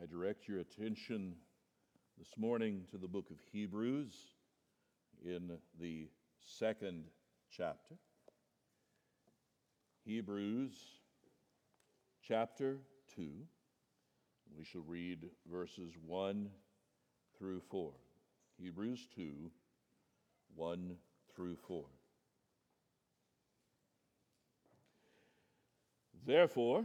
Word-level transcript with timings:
I 0.00 0.06
direct 0.06 0.46
your 0.46 0.60
attention 0.60 1.34
this 2.18 2.28
morning 2.36 2.82
to 2.92 2.98
the 2.98 3.08
book 3.08 3.30
of 3.30 3.38
Hebrews 3.50 4.12
in 5.24 5.58
the 5.80 6.08
second 6.38 7.06
chapter. 7.50 7.96
Hebrews 10.04 10.72
chapter 12.22 12.76
2. 13.16 13.28
We 14.56 14.64
shall 14.64 14.84
read 14.86 15.30
verses 15.50 15.94
1 16.06 16.48
through 17.36 17.60
4. 17.68 17.90
Hebrews 18.56 19.08
2, 19.16 19.50
1 20.54 20.96
through 21.34 21.56
4. 21.56 21.84
Therefore, 26.24 26.84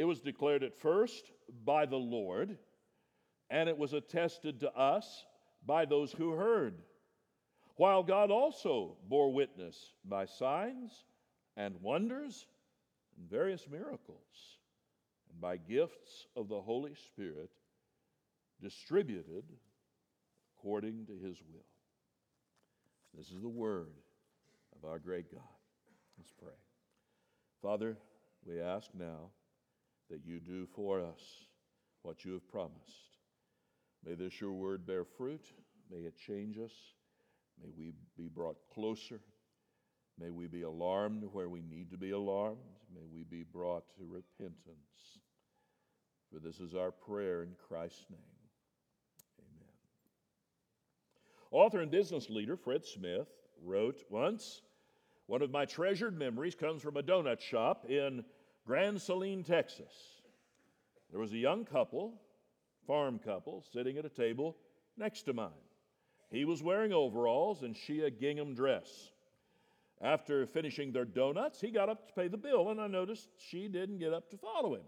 It 0.00 0.04
was 0.04 0.20
declared 0.20 0.62
at 0.62 0.80
first 0.80 1.30
by 1.62 1.84
the 1.84 1.98
Lord, 1.98 2.56
and 3.50 3.68
it 3.68 3.76
was 3.76 3.92
attested 3.92 4.60
to 4.60 4.72
us 4.72 5.26
by 5.66 5.84
those 5.84 6.10
who 6.10 6.30
heard, 6.30 6.78
while 7.76 8.02
God 8.02 8.30
also 8.30 8.96
bore 9.10 9.30
witness 9.30 9.92
by 10.02 10.24
signs 10.24 11.04
and 11.54 11.74
wonders 11.82 12.46
and 13.18 13.28
various 13.28 13.68
miracles, 13.70 14.56
and 15.30 15.38
by 15.38 15.58
gifts 15.58 16.28
of 16.34 16.48
the 16.48 16.62
Holy 16.62 16.94
Spirit 16.94 17.50
distributed 18.62 19.44
according 20.56 21.04
to 21.08 21.18
his 21.18 21.36
will. 21.42 21.66
This 23.18 23.30
is 23.30 23.42
the 23.42 23.50
word 23.50 23.92
of 24.74 24.88
our 24.88 24.98
great 24.98 25.30
God. 25.30 25.42
Let's 26.16 26.32
pray. 26.42 26.56
Father, 27.60 27.98
we 28.46 28.62
ask 28.62 28.88
now 28.94 29.28
that 30.10 30.24
you 30.24 30.40
do 30.40 30.66
for 30.74 31.00
us 31.00 31.46
what 32.02 32.24
you 32.24 32.32
have 32.32 32.48
promised. 32.48 33.18
May 34.04 34.14
this 34.14 34.40
your 34.40 34.52
word 34.52 34.86
bear 34.86 35.04
fruit. 35.04 35.44
May 35.90 35.98
it 35.98 36.16
change 36.16 36.58
us. 36.58 36.72
May 37.62 37.70
we 37.76 37.92
be 38.16 38.28
brought 38.28 38.56
closer. 38.72 39.20
May 40.18 40.30
we 40.30 40.46
be 40.46 40.62
alarmed 40.62 41.24
where 41.32 41.48
we 41.48 41.62
need 41.62 41.90
to 41.90 41.98
be 41.98 42.10
alarmed. 42.10 42.58
May 42.94 43.06
we 43.12 43.24
be 43.24 43.42
brought 43.42 43.84
to 43.96 44.04
repentance. 44.06 45.20
For 46.32 46.38
this 46.38 46.60
is 46.60 46.74
our 46.74 46.90
prayer 46.90 47.42
in 47.42 47.50
Christ's 47.68 48.06
name. 48.10 48.20
Amen. 49.38 49.68
Author 51.50 51.80
and 51.80 51.90
business 51.90 52.28
leader 52.30 52.56
Fred 52.56 52.84
Smith 52.84 53.28
wrote 53.62 54.02
once 54.10 54.62
One 55.26 55.42
of 55.42 55.50
my 55.50 55.64
treasured 55.64 56.18
memories 56.18 56.54
comes 56.54 56.82
from 56.82 56.96
a 56.96 57.02
donut 57.02 57.40
shop 57.40 57.86
in 57.88 58.24
Grand 58.66 59.00
Saline, 59.00 59.42
Texas. 59.42 59.92
There 61.10 61.20
was 61.20 61.32
a 61.32 61.38
young 61.38 61.64
couple, 61.64 62.20
farm 62.86 63.18
couple, 63.18 63.64
sitting 63.72 63.98
at 63.98 64.04
a 64.04 64.10
table 64.10 64.56
next 64.96 65.22
to 65.22 65.32
mine. 65.32 65.50
He 66.30 66.44
was 66.44 66.62
wearing 66.62 66.92
overalls 66.92 67.62
and 67.62 67.76
she 67.76 68.02
a 68.02 68.10
gingham 68.10 68.54
dress. 68.54 69.12
After 70.00 70.46
finishing 70.46 70.92
their 70.92 71.04
donuts, 71.04 71.60
he 71.60 71.70
got 71.70 71.88
up 71.88 72.06
to 72.08 72.14
pay 72.14 72.28
the 72.28 72.38
bill, 72.38 72.70
and 72.70 72.80
I 72.80 72.86
noticed 72.86 73.28
she 73.36 73.68
didn't 73.68 73.98
get 73.98 74.14
up 74.14 74.30
to 74.30 74.38
follow 74.38 74.74
him. 74.74 74.84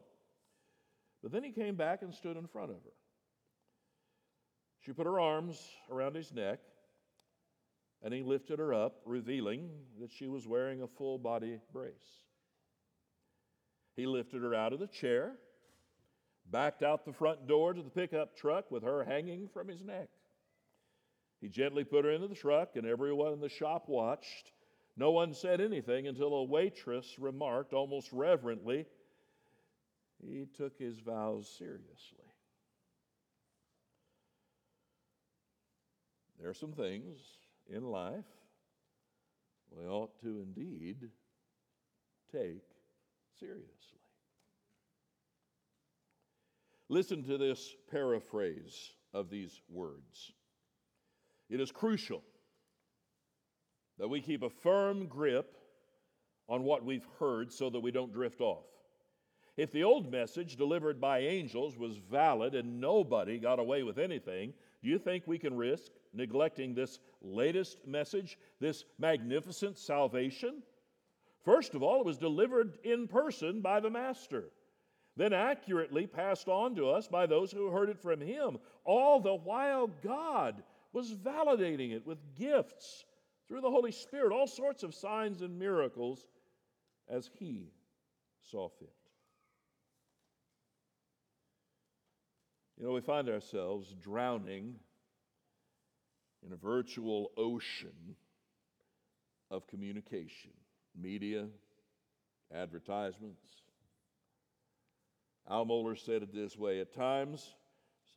But 1.22 1.32
then 1.32 1.44
he 1.44 1.50
came 1.50 1.75
back 1.75 2.03
and 2.03 2.15
stood 2.15 2.37
in 2.37 2.47
front 2.47 2.71
of 2.71 2.77
her. 2.77 2.93
She 4.81 4.93
put 4.93 5.06
her 5.06 5.21
arms 5.21 5.61
around 5.91 6.16
his 6.16 6.32
neck, 6.32 6.61
and 8.03 8.15
he 8.15 8.22
lifted 8.22 8.59
her 8.59 8.72
up, 8.72 9.00
revealing 9.05 9.71
that 10.00 10.11
she 10.11 10.28
was 10.28 10.47
wearing 10.47 10.82
a 10.82 10.88
full 10.88 11.19
body 11.19 11.61
brace. 11.72 11.93
He 13.95 14.07
lifted 14.07 14.43
her 14.43 14.55
out 14.55 14.73
of 14.73 14.79
the 14.79 14.87
chair, 14.87 15.37
backed 16.51 16.83
out 16.83 17.05
the 17.05 17.13
front 17.13 17.47
door 17.47 17.75
to 17.75 17.83
the 17.83 17.91
pickup 17.91 18.37
truck 18.37 18.71
with 18.71 18.83
her 18.83 19.05
hanging 19.05 19.49
from 19.49 19.69
his 19.69 19.85
neck. 19.85 20.09
He 21.41 21.49
gently 21.49 21.85
put 21.85 22.05
her 22.05 22.11
into 22.11 22.29
the 22.29 22.35
truck, 22.35 22.77
and 22.77 22.87
everyone 22.87 23.33
in 23.33 23.41
the 23.41 23.49
shop 23.49 23.89
watched. 23.89 24.53
No 24.97 25.11
one 25.11 25.35
said 25.35 25.61
anything 25.61 26.07
until 26.07 26.35
a 26.35 26.45
waitress 26.45 27.19
remarked 27.19 27.73
almost 27.73 28.13
reverently, 28.13 28.87
He 30.25 30.47
took 30.57 30.79
his 30.79 31.01
vows 31.01 31.53
seriously. 31.59 32.19
There 36.39 36.49
are 36.49 36.55
some 36.55 36.73
things 36.73 37.19
in 37.69 37.85
life 37.85 38.25
we 39.71 39.85
ought 39.85 40.21
to 40.21 40.41
indeed 40.41 41.11
take 42.31 42.63
seriously. 43.43 43.99
Listen 46.89 47.25
to 47.25 47.39
this 47.39 47.75
paraphrase 47.91 48.93
of 49.13 49.31
these 49.31 49.61
words. 49.69 50.33
It 51.51 51.61
is 51.61 51.73
crucial 51.73 52.23
that 53.99 54.09
we 54.09 54.21
keep 54.21 54.43
a 54.43 54.51
firm 54.51 55.07
grip 55.07 55.57
on 56.49 56.63
what 56.63 56.85
we've 56.85 57.07
heard 57.19 57.53
so 57.53 57.69
that 57.71 57.81
we 57.81 57.91
don't 57.91 58.13
drift 58.13 58.41
off. 58.41 58.65
If 59.57 59.73
the 59.73 59.85
old 59.85 60.11
message 60.11 60.57
delivered 60.57 61.01
by 61.01 61.21
angels 61.21 61.77
was 61.77 61.97
valid 61.97 62.55
and 62.55 62.81
nobody 62.81 63.39
got 63.39 63.59
away 63.59 63.83
with 63.83 63.99
anything, 63.99 64.55
do 64.83 64.89
you 64.89 64.99
think 64.99 65.25
we 65.27 65.39
can 65.39 65.57
risk 65.57 65.91
neglecting 66.15 66.75
this 66.75 67.01
latest 67.21 67.87
message, 67.87 68.39
this 68.61 68.85
magnificent 68.99 69.79
salvation? 69.79 70.63
First 71.45 71.75
of 71.75 71.83
all, 71.83 72.01
it 72.01 72.07
was 72.07 72.19
delivered 72.19 72.79
in 72.85 73.09
person 73.09 73.61
by 73.61 73.81
the 73.81 73.91
Master, 73.91 74.45
then 75.17 75.33
accurately 75.33 76.07
passed 76.07 76.49
on 76.49 76.77
to 76.77 76.89
us 76.89 77.09
by 77.09 77.27
those 77.27 77.51
who 77.51 77.71
heard 77.71 77.89
it 77.89 78.01
from 78.01 78.21
him, 78.21 78.59
all 78.85 79.21
the 79.21 79.35
while 79.35 79.89
God 80.03 80.63
was 80.93 81.13
validating 81.13 81.93
it 81.93 82.07
with 82.07 82.19
gifts 82.37 83.05
through 83.49 83.61
the 83.61 83.71
Holy 83.71 83.93
Spirit, 83.93 84.33
all 84.33 84.47
sorts 84.47 84.83
of 84.83 84.95
signs 84.95 85.43
and 85.43 85.59
miracles 85.59 86.27
as 87.09 87.29
he 87.39 87.73
saw 88.41 88.69
fit. 88.69 88.89
You 92.79 92.87
know, 92.87 92.93
we 92.93 93.01
find 93.01 93.29
ourselves 93.29 93.95
drowning 94.01 94.77
in 96.45 96.53
a 96.53 96.57
virtual 96.57 97.31
ocean 97.37 98.17
of 99.51 99.67
communication 99.67 100.53
media, 100.99 101.47
advertisements. 102.55 103.41
Al 105.49 105.67
Mohler 105.67 105.99
said 105.99 106.23
it 106.23 106.33
this 106.33 106.57
way 106.57 106.81
at 106.81 106.95
times, 106.95 107.55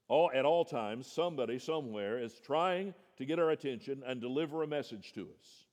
all, 0.08 0.30
at 0.34 0.46
all 0.46 0.64
times, 0.64 1.08
somebody 1.08 1.58
somewhere 1.58 2.20
is 2.20 2.40
trying 2.40 2.94
to 3.18 3.26
get 3.26 3.40
our 3.40 3.50
attention 3.50 4.04
and 4.06 4.22
deliver 4.22 4.62
a 4.62 4.68
message 4.68 5.14
to 5.14 5.22
us. 5.22 5.66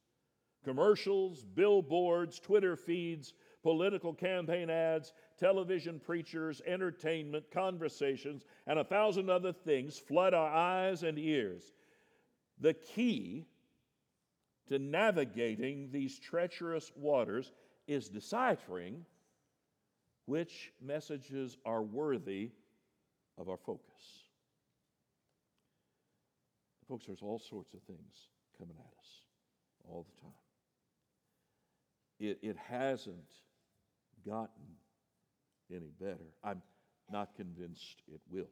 Commercials, 0.65 1.45
billboards, 1.45 2.39
Twitter 2.39 2.77
feeds, 2.77 3.35
political 3.63 4.15
campaign 4.15 4.71
ads, 4.71 5.13
television 5.39 6.01
preachers, 6.01 6.63
entertainment, 6.67 7.45
conversations, 7.53 8.45
and 8.67 8.79
a 8.79 8.85
thousand 8.85 9.29
other 9.29 9.53
things 9.53 9.99
flood 9.99 10.35
our 10.35 10.49
eyes 10.51 11.03
and 11.03 11.19
ears. 11.19 11.73
The 12.61 12.75
key 12.75 13.47
to 14.69 14.79
navigating 14.79 15.91
these 15.91 16.19
treacherous 16.19 16.93
waters 16.97 17.53
is 17.87 18.09
deciphering 18.09 19.05
which 20.27 20.73
messages 20.81 21.57
are 21.65 21.83
worthy 21.83 22.51
of 23.39 23.49
our 23.49 23.57
focus. 23.57 24.23
Folks, 26.89 27.07
there's 27.07 27.23
all 27.23 27.39
sorts 27.39 27.75
of 27.75 27.83
things 27.83 28.29
coming 28.59 28.77
at 28.79 28.99
us 29.01 29.09
all 29.89 30.07
the 30.15 30.21
time. 30.21 30.33
It, 32.21 32.39
it 32.43 32.57
hasn't 32.57 33.17
gotten 34.27 34.77
any 35.71 35.91
better. 36.01 36.27
I'm 36.45 36.63
not 37.11 37.35
convinced 37.35 38.03
it 38.13 38.21
will, 38.31 38.51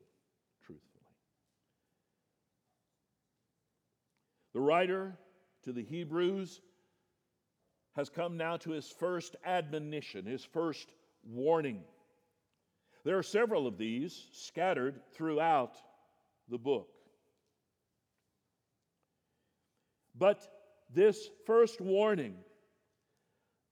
truthfully. 0.64 1.04
The 4.52 4.60
writer 4.60 5.16
to 5.64 5.72
the 5.72 5.82
Hebrews 5.82 6.60
has 7.96 8.08
come 8.08 8.36
now 8.36 8.56
to 8.58 8.70
his 8.70 8.88
first 8.88 9.36
admonition, 9.44 10.26
his 10.26 10.44
first 10.44 10.92
warning. 11.24 11.80
There 13.04 13.18
are 13.18 13.22
several 13.22 13.66
of 13.66 13.78
these 13.78 14.28
scattered 14.32 15.00
throughout 15.12 15.76
the 16.48 16.58
book. 16.58 16.88
But 20.16 20.46
this 20.92 21.28
first 21.46 21.80
warning 21.80 22.34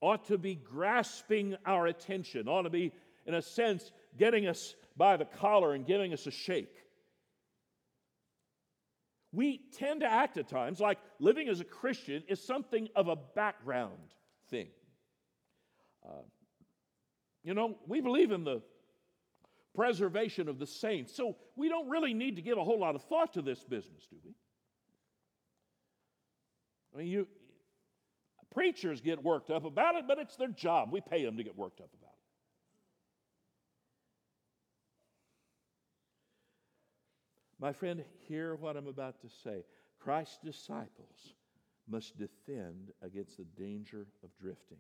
ought 0.01 0.27
to 0.27 0.39
be 0.39 0.55
grasping 0.55 1.57
our 1.67 1.87
attention, 1.87 2.49
ought 2.49 2.63
to 2.63 2.71
be, 2.71 2.93
in 3.27 3.35
a 3.35 3.43
sense, 3.43 3.91
getting 4.17 4.47
us 4.47 4.75
by 4.97 5.17
the 5.17 5.25
collar 5.25 5.75
and 5.75 5.87
giving 5.87 6.13
us 6.13 6.27
a 6.27 6.31
shake. 6.31 6.75
We 9.33 9.61
tend 9.77 10.01
to 10.01 10.07
act 10.07 10.39
at 10.39 10.49
times 10.49 10.81
like 10.81 10.99
living 11.19 11.49
as 11.49 11.61
a 11.61 11.65
Christian 11.65 12.23
is 12.29 12.43
something 12.43 12.89
of 12.97 13.09
a 13.09 13.17
background 13.17 14.15
thing. 14.51 14.69
Uh, 16.07 16.23
you 17.45 17.55
know, 17.55 17.79
we 17.87 18.01
believe 18.01 18.33
in 18.33 18.45
the 18.45 18.63
preservation 19.75 20.49
of 20.49 20.59
the 20.59 20.67
saints, 20.67 21.15
so 21.15 21.37
we 21.57 21.69
don't 21.69 21.89
really 21.89 22.15
need 22.15 22.37
to 22.37 22.43
give 22.43 22.59
a 22.59 22.65
whole 22.65 22.81
lot 22.81 22.95
of 22.95 23.03
thought 23.03 23.35
to 23.35 23.43
this 23.43 23.63
business, 23.65 24.07
do 24.11 24.17
we? 24.25 24.35
I 26.95 26.99
mean, 26.99 27.07
you, 27.09 27.29
preachers 28.51 29.01
get 29.01 29.23
worked 29.23 29.51
up 29.51 29.65
about 29.65 29.95
it, 29.95 30.05
but 30.09 30.19
it's 30.19 30.37
their 30.37 30.49
job. 30.49 30.91
We 30.91 31.01
pay 31.01 31.25
them 31.25 31.37
to 31.37 31.45
get 31.45 31.57
worked 31.57 31.81
up 31.81 31.91
about 31.93 32.08
it. 32.08 32.08
My 37.59 37.73
friend, 37.73 38.05
hear 38.29 38.55
what 38.55 38.77
I'm 38.77 38.87
about 38.87 39.21
to 39.23 39.29
say. 39.43 39.65
Christ's 39.99 40.39
disciples 40.45 41.35
must 41.89 42.17
defend 42.17 42.93
against 43.03 43.37
the 43.37 43.45
danger 43.45 44.07
of 44.23 44.31
drifting. 44.41 44.79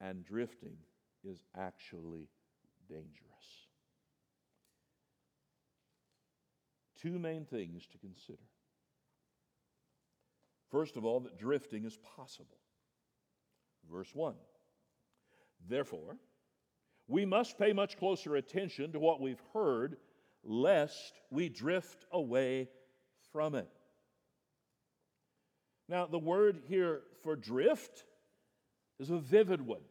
And 0.00 0.24
drifting 0.24 0.76
is 1.24 1.42
actually 1.56 2.28
dangerous. 2.88 3.08
Two 7.00 7.18
main 7.18 7.44
things 7.44 7.86
to 7.92 7.98
consider. 7.98 8.42
First 10.70 10.96
of 10.96 11.04
all, 11.04 11.20
that 11.20 11.38
drifting 11.38 11.84
is 11.84 11.96
possible. 12.16 12.58
Verse 13.90 14.14
1 14.14 14.34
Therefore, 15.68 16.16
we 17.06 17.24
must 17.24 17.58
pay 17.58 17.72
much 17.72 17.96
closer 17.96 18.36
attention 18.36 18.92
to 18.92 18.98
what 18.98 19.20
we've 19.20 19.42
heard, 19.54 19.96
lest 20.48 21.20
we 21.30 21.48
drift 21.48 22.06
away 22.10 22.68
from 23.32 23.54
it. 23.54 23.68
Now, 25.88 26.06
the 26.06 26.18
word 26.18 26.62
here 26.66 27.02
for 27.22 27.36
drift 27.36 28.04
is 28.98 29.10
a 29.10 29.18
vivid 29.18 29.60
one. 29.60 29.82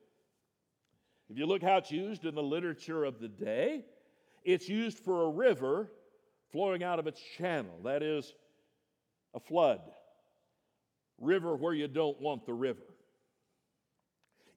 If 1.30 1.38
you 1.38 1.46
look 1.46 1.62
how 1.62 1.78
it's 1.78 1.92
used 1.92 2.26
in 2.26 2.36
the 2.36 2.44
literature 2.44 3.06
of 3.06 3.20
the 3.20 3.28
day, 3.28 3.86
it's 4.44 4.68
used 4.68 4.98
for 4.98 5.24
a 5.24 5.30
river 5.30 5.92
flowing 6.52 6.84
out 6.84 7.00
of 7.00 7.08
its 7.08 7.22
channel, 7.38 7.80
that 7.84 8.02
is, 8.02 8.34
a 9.36 9.40
flood 9.40 9.82
river 11.20 11.56
where 11.56 11.74
you 11.74 11.88
don't 11.88 12.20
want 12.22 12.46
the 12.46 12.54
river. 12.54 12.84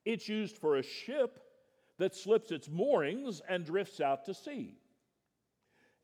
It's 0.05 0.27
used 0.27 0.57
for 0.57 0.77
a 0.77 0.83
ship 0.83 1.39
that 1.97 2.15
slips 2.15 2.51
its 2.51 2.69
moorings 2.69 3.41
and 3.47 3.65
drifts 3.65 3.99
out 3.99 4.25
to 4.25 4.33
sea. 4.33 4.77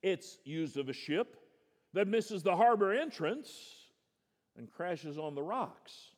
It's 0.02 0.38
used 0.44 0.78
of 0.78 0.90
a 0.90 0.94
ship 0.94 1.36
that 1.94 2.08
misses 2.08 2.44
the 2.44 2.56
harbor 2.56 2.94
entrance 2.94 3.50
and 4.58 4.72
crashes 4.72 5.18
on 5.18 5.36
the 5.36 5.44
rocks. 5.44 6.12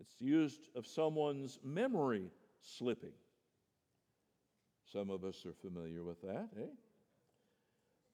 It's 0.00 0.20
used 0.20 0.68
of 0.74 0.86
someone's 0.86 1.58
memory 1.64 2.30
slipping. 2.62 3.12
Some 4.92 5.10
of 5.10 5.24
us 5.24 5.44
are 5.46 5.52
familiar 5.52 6.02
with 6.02 6.20
that, 6.22 6.48
eh? 6.56 6.66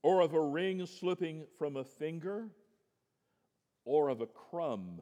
Or 0.02 0.20
of 0.20 0.34
a 0.34 0.40
ring 0.40 0.84
slipping 0.86 1.44
from 1.58 1.76
a 1.76 1.84
finger 1.84 2.48
or 3.84 4.08
of 4.08 4.20
a 4.20 4.26
crumb 4.26 5.00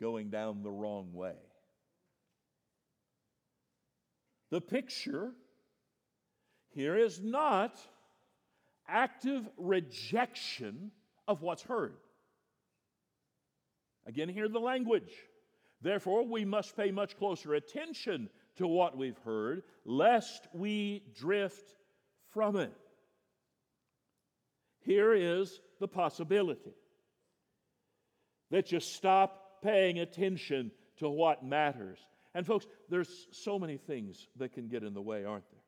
going 0.00 0.30
down 0.30 0.62
the 0.62 0.70
wrong 0.70 1.12
way. 1.12 1.36
The 4.50 4.60
picture 4.60 5.32
here 6.70 6.96
is 6.96 7.20
not 7.20 7.78
active 8.88 9.48
rejection 9.56 10.90
of 11.28 11.42
what's 11.42 11.62
heard. 11.62 11.96
Again, 14.06 14.28
hear 14.28 14.48
the 14.48 14.60
language. 14.60 15.12
Therefore, 15.82 16.26
we 16.26 16.44
must 16.44 16.76
pay 16.76 16.90
much 16.90 17.16
closer 17.18 17.54
attention 17.54 18.30
to 18.56 18.66
what 18.66 18.96
we've 18.96 19.18
heard, 19.24 19.62
lest 19.84 20.46
we 20.54 21.02
drift 21.14 21.74
from 22.30 22.56
it. 22.56 22.72
Here 24.80 25.12
is 25.12 25.60
the 25.80 25.88
possibility 25.88 26.74
that 28.50 28.70
you 28.70 28.80
stop 28.80 29.62
paying 29.62 29.98
attention 29.98 30.70
to 30.98 31.08
what 31.08 31.44
matters. 31.44 31.98
And, 32.34 32.46
folks, 32.46 32.66
there's 32.88 33.26
so 33.32 33.58
many 33.58 33.76
things 33.76 34.28
that 34.36 34.52
can 34.52 34.68
get 34.68 34.82
in 34.84 34.94
the 34.94 35.02
way, 35.02 35.24
aren't 35.24 35.50
there? 35.50 35.60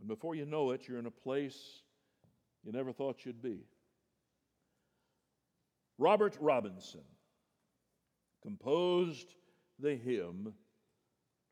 And 0.00 0.08
before 0.08 0.34
you 0.34 0.46
know 0.46 0.70
it, 0.70 0.88
you're 0.88 0.98
in 0.98 1.06
a 1.06 1.10
place 1.10 1.82
you 2.64 2.72
never 2.72 2.92
thought 2.92 3.24
you'd 3.24 3.42
be. 3.42 3.60
Robert 5.98 6.36
Robinson 6.40 7.04
composed 8.42 9.34
the 9.78 9.94
hymn, 9.94 10.54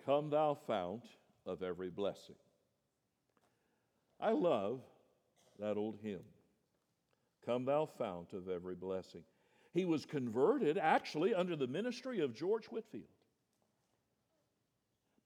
Come 0.05 0.31
Thou 0.31 0.59
Fount 0.67 1.05
of 1.47 1.63
Every 1.63 1.91
Blessing. 1.91 2.35
I 4.21 4.33
love 4.33 4.81
that 5.59 5.77
old 5.77 5.99
hymn. 6.03 6.25
Come, 7.45 7.65
thou 7.65 7.87
fount 7.87 8.33
of 8.33 8.49
every 8.49 8.75
blessing. 8.75 9.23
He 9.73 9.85
was 9.85 10.05
converted 10.05 10.77
actually 10.77 11.35
under 11.35 11.57
the 11.57 11.67
ministry 11.67 12.21
of 12.21 12.35
George 12.35 12.67
Whitefield. 12.67 13.05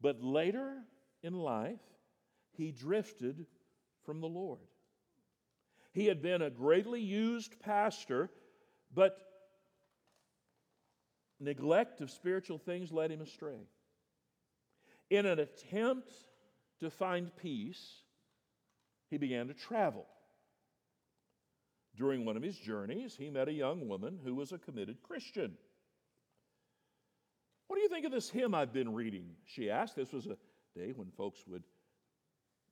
But 0.01 0.23
later 0.23 0.83
in 1.23 1.35
life, 1.35 1.81
he 2.57 2.71
drifted 2.71 3.47
from 4.05 4.21
the 4.21 4.29
Lord. 4.29 4.61
He 5.93 6.07
had 6.07 6.23
been 6.23 6.43
a 6.43 6.51
greatly 6.51 7.01
used 7.01 7.61
pastor, 7.61 8.31
but 8.95 9.19
neglect 11.39 12.01
of 12.01 12.11
spiritual 12.11 12.59
things 12.59 12.91
led 12.93 13.11
him 13.11 13.21
astray. 13.21 13.69
In 15.11 15.27
an 15.27 15.39
attempt 15.39 16.13
to 16.81 16.89
find 16.89 17.31
peace, 17.37 18.03
he 19.11 19.19
began 19.19 19.49
to 19.49 19.55
travel. 19.55 20.07
During 21.95 22.25
one 22.25 22.39
of 22.39 22.43
his 22.43 22.57
journeys, 22.57 23.15
he 23.15 23.29
met 23.29 23.49
a 23.49 23.53
young 23.53 23.87
woman 23.87 24.19
who 24.25 24.35
was 24.35 24.53
a 24.53 24.59
committed 24.59 25.03
Christian. 25.03 25.59
What 27.67 27.77
do 27.77 27.83
you 27.83 27.89
think 27.91 28.07
of 28.07 28.13
this 28.13 28.31
hymn 28.31 28.55
I've 28.55 28.73
been 28.73 28.95
reading? 28.95 29.31
She 29.45 29.71
asked. 29.71 29.97
This 29.97 30.13
was 30.13 30.27
a 30.27 30.39
day 30.75 30.93
when 30.95 31.11
folks 31.11 31.45
would 31.47 31.63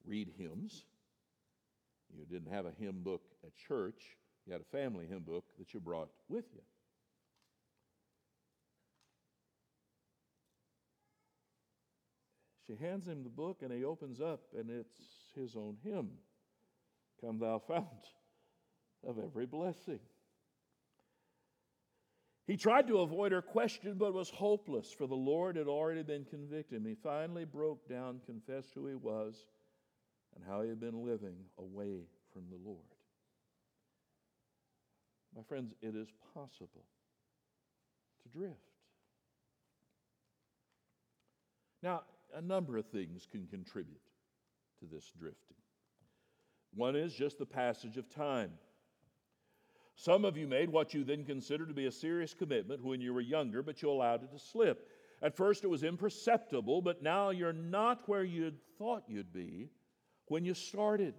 read 0.05 0.31
hymns. 0.39 0.85
You 2.17 2.25
didn't 2.25 2.53
have 2.53 2.67
a 2.67 2.73
hymn 2.79 3.03
book 3.03 3.23
at 3.45 3.55
church, 3.57 4.17
you 4.47 4.53
had 4.53 4.63
a 4.63 4.77
family 4.77 5.07
hymn 5.07 5.21
book 5.21 5.45
that 5.59 5.73
you 5.73 5.81
brought 5.81 6.11
with 6.29 6.45
you. 6.55 6.63
She 12.67 12.77
hands 12.77 13.07
him 13.07 13.25
the 13.25 13.31
book 13.31 13.59
and 13.63 13.73
he 13.73 13.85
opens 13.85 14.21
up, 14.21 14.43
and 14.57 14.71
it's 14.71 14.97
his 15.35 15.57
own 15.57 15.77
hymn 15.83 16.11
Come, 17.21 17.39
thou 17.39 17.59
fount 17.59 17.87
of 19.07 19.19
every 19.19 19.47
blessing. 19.47 20.01
He 22.47 22.57
tried 22.57 22.89
to 22.89 22.99
avoid 22.99 23.33
her 23.33 23.43
question, 23.43 23.95
but 23.97 24.15
was 24.15 24.31
hopeless, 24.31 24.91
for 24.91 25.07
the 25.07 25.15
Lord 25.15 25.57
had 25.57 25.69
already 25.69 26.03
been 26.03 26.25
convicted. 26.25 26.83
He 26.85 26.95
finally 26.95 27.45
broke 27.45 27.89
down, 27.89 28.21
confessed 28.27 28.73
who 28.75 28.87
he 28.87 28.95
was, 28.95 29.47
and 30.35 30.45
how 30.47 30.63
he 30.63 30.69
had 30.69 30.81
been 30.81 31.05
living 31.05 31.37
away 31.59 32.05
from 32.33 32.43
the 32.51 32.59
Lord. 32.65 32.79
My 35.37 35.43
friends, 35.43 35.75
it 35.81 35.95
is 35.95 36.09
possible 36.35 36.85
to 38.23 38.39
drift. 38.39 38.57
Now, 41.83 42.03
a 42.35 42.41
number 42.41 42.77
of 42.77 42.87
things 42.87 43.27
can 43.31 43.47
contribute 43.47 44.01
to 44.81 44.87
this 44.87 45.11
drifting. 45.19 45.57
One 46.75 46.95
is 46.97 47.15
just 47.15 47.39
the 47.39 47.47
passage 47.47 47.97
of 47.97 48.09
time. 48.09 48.53
Some 49.97 50.25
of 50.25 50.37
you 50.37 50.47
made 50.47 50.71
what 50.71 50.95
you 50.95 51.05
then 51.05 51.25
considered 51.25 51.69
to 51.69 51.75
be 51.75 51.87
a 51.87 51.93
serious 51.93 52.33
commitment 52.33 52.83
when 52.83 53.01
you 53.01 53.13
were 53.13 53.21
younger, 53.21 53.63
but 53.63 53.83
you 53.83 53.91
allowed 53.91 54.23
it 54.23 54.33
to 54.33 54.39
slip. 54.39 54.89
At 55.23 55.37
first, 55.37 55.65
it 55.65 55.69
was 55.69 55.83
imperceptible, 55.83 56.81
but 56.81 57.03
now 57.03 57.31
you're 57.31 57.53
not 57.53 58.09
where 58.09 58.25
you'd 58.25 58.59
thought 58.79 59.03
you'd 59.09 59.33
be 59.33 59.69
when 60.31 60.45
you 60.45 60.55
started. 60.55 61.13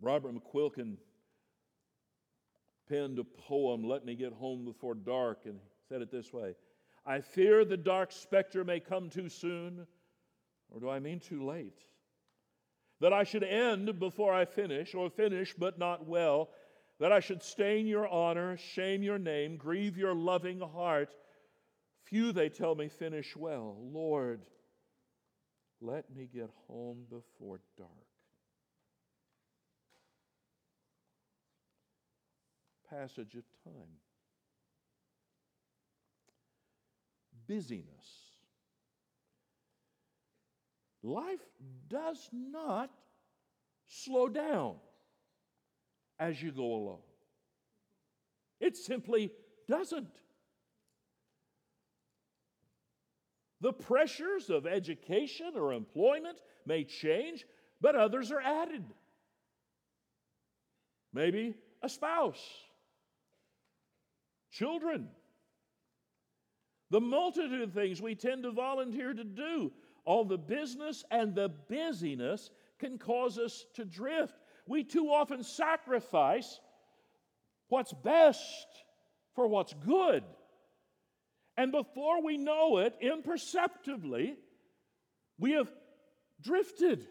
Robert 0.00 0.34
McQuilkin 0.34 0.96
penned 2.88 3.20
a 3.20 3.24
poem, 3.24 3.84
Let 3.84 4.04
Me 4.04 4.16
Get 4.16 4.32
Home 4.32 4.64
Before 4.64 4.96
Dark, 4.96 5.42
and 5.44 5.60
said 5.88 6.02
it 6.02 6.10
this 6.10 6.32
way 6.32 6.56
I 7.06 7.20
fear 7.20 7.64
the 7.64 7.76
dark 7.76 8.10
specter 8.10 8.64
may 8.64 8.80
come 8.80 9.08
too 9.08 9.28
soon, 9.28 9.86
or 10.70 10.80
do 10.80 10.90
I 10.90 10.98
mean 10.98 11.20
too 11.20 11.46
late? 11.46 11.78
That 13.00 13.12
I 13.12 13.22
should 13.22 13.44
end 13.44 14.00
before 14.00 14.34
I 14.34 14.44
finish, 14.44 14.92
or 14.92 15.08
finish 15.08 15.54
but 15.56 15.78
not 15.78 16.08
well, 16.08 16.50
that 16.98 17.12
I 17.12 17.20
should 17.20 17.44
stain 17.44 17.86
your 17.86 18.08
honor, 18.08 18.56
shame 18.56 19.04
your 19.04 19.18
name, 19.18 19.56
grieve 19.56 19.96
your 19.96 20.14
loving 20.14 20.58
heart. 20.58 21.14
Few, 22.02 22.32
they 22.32 22.48
tell 22.48 22.74
me, 22.74 22.88
finish 22.88 23.36
well. 23.36 23.76
Lord, 23.80 24.40
let 25.80 26.04
me 26.14 26.28
get 26.32 26.50
home 26.68 27.04
before 27.10 27.60
dark. 27.76 27.90
Passage 32.88 33.34
of 33.34 33.44
time. 33.64 33.98
Busyness. 37.46 38.26
Life 41.02 41.40
does 41.88 42.28
not 42.32 42.90
slow 43.86 44.28
down 44.28 44.76
as 46.18 46.42
you 46.42 46.50
go 46.50 46.74
along. 46.74 47.00
It 48.60 48.76
simply 48.76 49.30
doesn't. 49.68 50.08
The 53.60 53.72
pressures 53.72 54.50
of 54.50 54.66
education 54.66 55.52
or 55.56 55.72
employment 55.72 56.38
may 56.66 56.84
change, 56.84 57.46
but 57.80 57.96
others 57.96 58.30
are 58.30 58.40
added. 58.40 58.84
Maybe 61.12 61.54
a 61.82 61.88
spouse, 61.88 62.44
children. 64.50 65.08
The 66.90 67.00
multitude 67.00 67.62
of 67.62 67.72
things 67.72 68.00
we 68.00 68.14
tend 68.14 68.42
to 68.44 68.50
volunteer 68.50 69.12
to 69.12 69.24
do, 69.24 69.72
all 70.04 70.24
the 70.24 70.38
business 70.38 71.04
and 71.10 71.34
the 71.34 71.48
busyness 71.48 72.50
can 72.78 72.98
cause 72.98 73.38
us 73.38 73.66
to 73.74 73.84
drift. 73.84 74.34
We 74.66 74.84
too 74.84 75.06
often 75.10 75.42
sacrifice 75.42 76.60
what's 77.68 77.92
best 77.92 78.66
for 79.34 79.48
what's 79.48 79.74
good. 79.84 80.22
And 81.56 81.72
before 81.72 82.22
we 82.22 82.36
know 82.36 82.78
it, 82.78 82.94
imperceptibly, 83.00 84.36
we 85.38 85.52
have 85.52 85.68
drifted. 86.42 87.06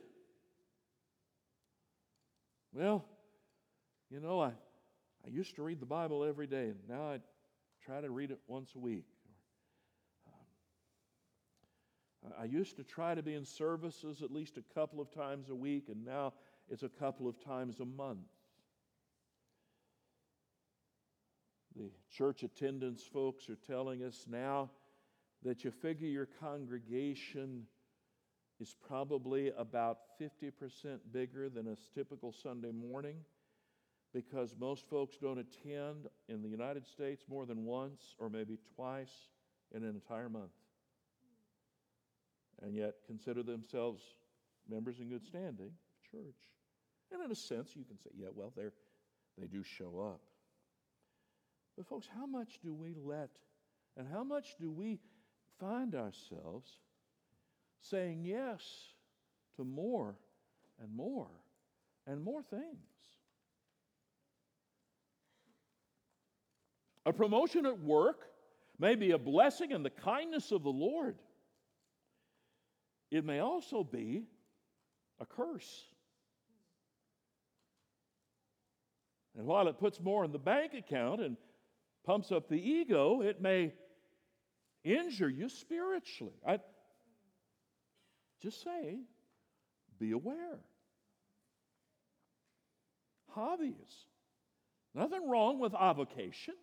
Well, 2.74 3.06
you 4.12 4.20
know, 4.20 4.40
I, 4.40 4.52
I 5.26 5.30
used 5.30 5.56
to 5.56 5.64
read 5.64 5.80
the 5.80 5.86
Bible 5.86 6.24
every 6.24 6.48
day, 6.48 6.66
and 6.66 6.78
now 6.88 7.10
I 7.10 7.20
try 7.84 8.02
to 8.02 8.10
read 8.10 8.32
it 8.32 8.40
once 8.48 8.70
a 8.76 8.80
week. 8.80 9.06
Um, 12.26 12.34
I 12.40 12.46
used 12.46 12.78
to 12.78 12.84
try 12.84 13.16
to 13.16 13.24
be 13.24 13.34
in 13.34 13.46
services 13.46 14.22
at 14.22 14.32
least 14.32 14.58
a 14.58 14.74
couple 14.74 15.02
of 15.02 15.12
times 15.12 15.50
a 15.50 15.56
week, 15.56 15.90
and 15.90 16.06
now 16.06 16.34
it's 16.70 16.84
a 16.84 16.90
couple 16.90 17.28
of 17.28 17.44
times 17.44 17.80
a 17.80 17.86
month. 17.86 18.28
The 21.76 21.90
church 22.10 22.44
attendance 22.44 23.04
folks 23.04 23.50
are 23.50 23.58
telling 23.68 24.04
us 24.04 24.26
now 24.30 24.70
that 25.44 25.64
you 25.64 25.72
figure 25.72 26.08
your 26.08 26.28
congregation 26.40 27.64
is 28.62 28.76
probably 28.88 29.52
about 29.58 29.98
50% 30.22 31.00
bigger 31.12 31.50
than 31.50 31.68
a 31.68 31.76
typical 31.94 32.32
Sunday 32.32 32.72
morning 32.72 33.18
because 34.14 34.56
most 34.58 34.88
folks 34.90 35.18
don't 35.18 35.40
attend 35.40 36.08
in 36.30 36.42
the 36.42 36.48
United 36.48 36.88
States 36.88 37.26
more 37.30 37.46
than 37.46 37.66
once 37.66 38.16
or 38.18 38.30
maybe 38.30 38.58
twice 38.76 39.12
in 39.74 39.84
an 39.84 39.90
entire 39.90 40.30
month. 40.30 40.54
And 42.62 42.74
yet 42.74 42.94
consider 43.06 43.44
themselves 43.44 44.02
members 44.70 45.00
in 45.02 45.10
good 45.10 45.26
standing 45.26 45.68
of 45.68 46.12
church. 46.12 46.36
And 47.12 47.22
in 47.22 47.32
a 47.32 47.36
sense, 47.36 47.76
you 47.76 47.84
can 47.84 47.98
say, 47.98 48.12
yeah, 48.18 48.30
well, 48.34 48.54
they 48.56 48.70
they 49.38 49.48
do 49.48 49.64
show 49.64 50.00
up. 50.00 50.22
But, 51.76 51.88
folks, 51.88 52.08
how 52.14 52.26
much 52.26 52.60
do 52.64 52.74
we 52.74 52.96
let 52.96 53.30
and 53.98 54.08
how 54.08 54.24
much 54.24 54.56
do 54.60 54.72
we 54.72 55.00
find 55.60 55.96
ourselves 55.96 56.70
saying 57.82 58.24
yes 58.26 58.62
to 59.58 59.64
more 59.64 60.16
and 60.82 60.96
more 60.96 61.30
and 62.08 62.24
more 62.24 62.42
things? 62.44 62.66
A 67.06 67.14
promotion 67.14 67.66
at 67.66 67.80
work 67.80 68.30
may 68.80 68.96
be 68.96 69.12
a 69.12 69.18
blessing 69.18 69.74
and 69.74 69.86
the 69.86 69.90
kindness 69.90 70.52
of 70.52 70.64
the 70.64 70.72
Lord. 70.72 71.18
It 73.12 73.24
may 73.24 73.40
also 73.40 73.84
be 73.84 74.24
a 75.20 75.26
curse. 75.26 75.86
And 79.38 79.46
while 79.46 79.68
it 79.68 79.78
puts 79.78 80.00
more 80.00 80.26
in 80.26 80.32
the 80.32 80.40
bank 80.40 80.74
account 80.74 81.22
and 81.22 81.38
pumps 82.06 82.32
up 82.32 82.48
the 82.48 82.56
ego, 82.56 83.22
it 83.22 83.42
may 83.42 83.74
injure 84.84 85.30
you 85.30 85.50
spiritually. 85.50 86.34
I 86.48 86.60
just 88.42 88.64
say, 88.64 89.00
be 90.00 90.12
aware. 90.12 90.60
Hobbies. 93.32 93.74
Nothing 94.94 95.30
wrong 95.30 95.60
with 95.60 95.74
avocation. 95.74 96.54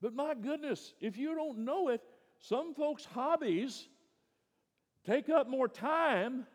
But 0.00 0.14
my 0.14 0.34
goodness, 0.34 0.94
if 1.00 1.18
you 1.18 1.34
don't 1.34 1.58
know 1.58 1.88
it, 1.88 2.00
some 2.38 2.72
folks' 2.74 3.04
hobbies 3.04 3.86
take 5.04 5.28
up 5.28 5.48
more 5.48 5.68
time 5.68 6.46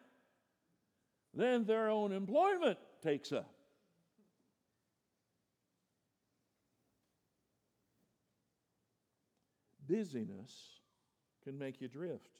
than 1.33 1.65
their 1.65 1.89
own 1.89 2.11
employment 2.11 2.79
takes 3.03 3.31
up. 3.31 3.54
Busyness 9.87 10.79
can 11.43 11.57
make 11.57 11.81
you 11.81 11.87
drift. 11.87 12.39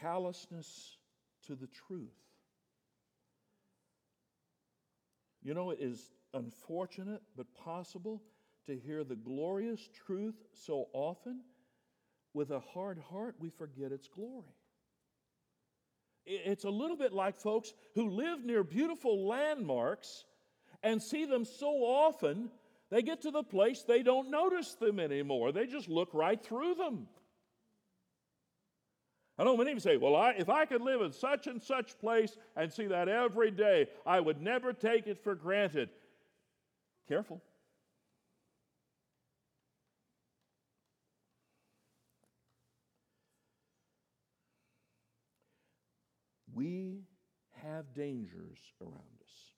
Callousness 0.00 0.98
to 1.46 1.54
the 1.54 1.66
truth. 1.66 2.16
You 5.42 5.54
know, 5.54 5.70
it 5.70 5.78
is 5.80 6.12
unfortunate 6.34 7.22
but 7.36 7.46
possible 7.54 8.22
to 8.66 8.76
hear 8.76 9.04
the 9.04 9.14
glorious 9.14 9.88
truth 10.06 10.34
so 10.52 10.88
often. 10.92 11.40
With 12.34 12.50
a 12.50 12.60
hard 12.60 12.98
heart, 12.98 13.36
we 13.38 13.48
forget 13.48 13.92
its 13.92 14.08
glory. 14.08 14.54
It's 16.26 16.64
a 16.64 16.70
little 16.70 16.96
bit 16.96 17.12
like 17.12 17.36
folks 17.36 17.72
who 17.94 18.10
live 18.10 18.44
near 18.44 18.64
beautiful 18.64 19.26
landmarks 19.28 20.24
and 20.82 21.00
see 21.00 21.24
them 21.24 21.44
so 21.44 21.68
often 21.68 22.50
they 22.90 23.02
get 23.02 23.22
to 23.22 23.30
the 23.30 23.42
place 23.42 23.82
they 23.82 24.02
don't 24.02 24.30
notice 24.30 24.74
them 24.74 25.00
anymore. 25.00 25.52
They 25.52 25.66
just 25.66 25.88
look 25.88 26.10
right 26.12 26.42
through 26.42 26.76
them. 26.76 27.08
I 29.38 29.44
know 29.44 29.56
many 29.56 29.72
of 29.72 29.76
you 29.76 29.80
say, 29.80 29.96
Well, 29.96 30.16
I, 30.16 30.30
if 30.32 30.48
I 30.48 30.64
could 30.64 30.80
live 30.80 31.02
in 31.02 31.12
such 31.12 31.46
and 31.46 31.62
such 31.62 31.98
place 31.98 32.36
and 32.54 32.72
see 32.72 32.86
that 32.86 33.08
every 33.08 33.50
day, 33.50 33.88
I 34.06 34.20
would 34.20 34.40
never 34.40 34.72
take 34.72 35.06
it 35.06 35.22
for 35.22 35.34
granted. 35.34 35.90
Careful. 37.08 37.42
We 46.54 47.02
have 47.62 47.92
dangers 47.92 48.58
around 48.80 48.94
us. 49.22 49.50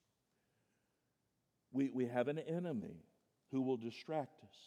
We, 1.71 1.89
we 1.93 2.07
have 2.07 2.27
an 2.27 2.39
enemy 2.39 3.05
who 3.51 3.61
will 3.61 3.77
distract 3.77 4.43
us. 4.43 4.57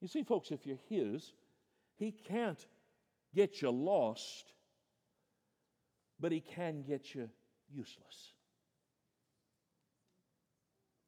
You 0.00 0.08
see, 0.08 0.22
folks, 0.22 0.50
if 0.50 0.66
you're 0.66 0.78
His, 0.88 1.32
He 1.96 2.12
can't 2.12 2.64
get 3.34 3.62
you 3.62 3.70
lost, 3.70 4.52
but 6.20 6.32
He 6.32 6.40
can 6.40 6.82
get 6.82 7.14
you 7.14 7.28
useless, 7.72 8.32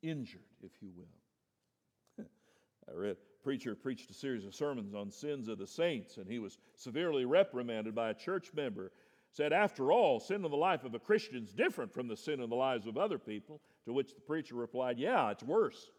injured, 0.03 0.41
if 0.63 0.73
you 0.81 0.91
will. 0.97 2.25
I 2.89 2.93
read 2.95 3.13
a 3.13 3.45
preacher 3.45 3.75
preached 3.75 4.11
a 4.11 4.15
series 4.15 4.45
of 4.45 4.55
sermons 4.55 4.95
on 4.95 5.11
sins 5.11 5.49
of 5.49 5.59
the 5.59 5.67
saints, 5.67 6.17
and 6.17 6.27
he 6.29 6.39
was 6.39 6.59
severely 6.75 7.25
reprimanded 7.25 7.95
by 7.95 8.11
a 8.11 8.15
church 8.15 8.51
member 8.55 8.91
said, 9.33 9.53
After 9.53 9.93
all, 9.93 10.21
sin 10.21 10.45
in 10.45 10.51
the 10.51 10.57
life 10.57 10.85
of 10.85 10.95
a 10.95 10.99
Christian 10.99 11.45
is 11.45 11.53
different 11.53 11.93
from 11.93 12.09
the 12.09 12.17
sin 12.17 12.41
in 12.41 12.51
the 12.51 12.57
lives 12.57 12.87
of 12.87 12.97
other 12.97 13.19
people. 13.19 13.61
To 13.89 13.95
which 13.95 14.15
the 14.15 14.21
preacher 14.21 14.55
replied, 14.55 14.99
Yeah, 14.99 15.31
it's 15.31 15.43
worse. 15.43 15.91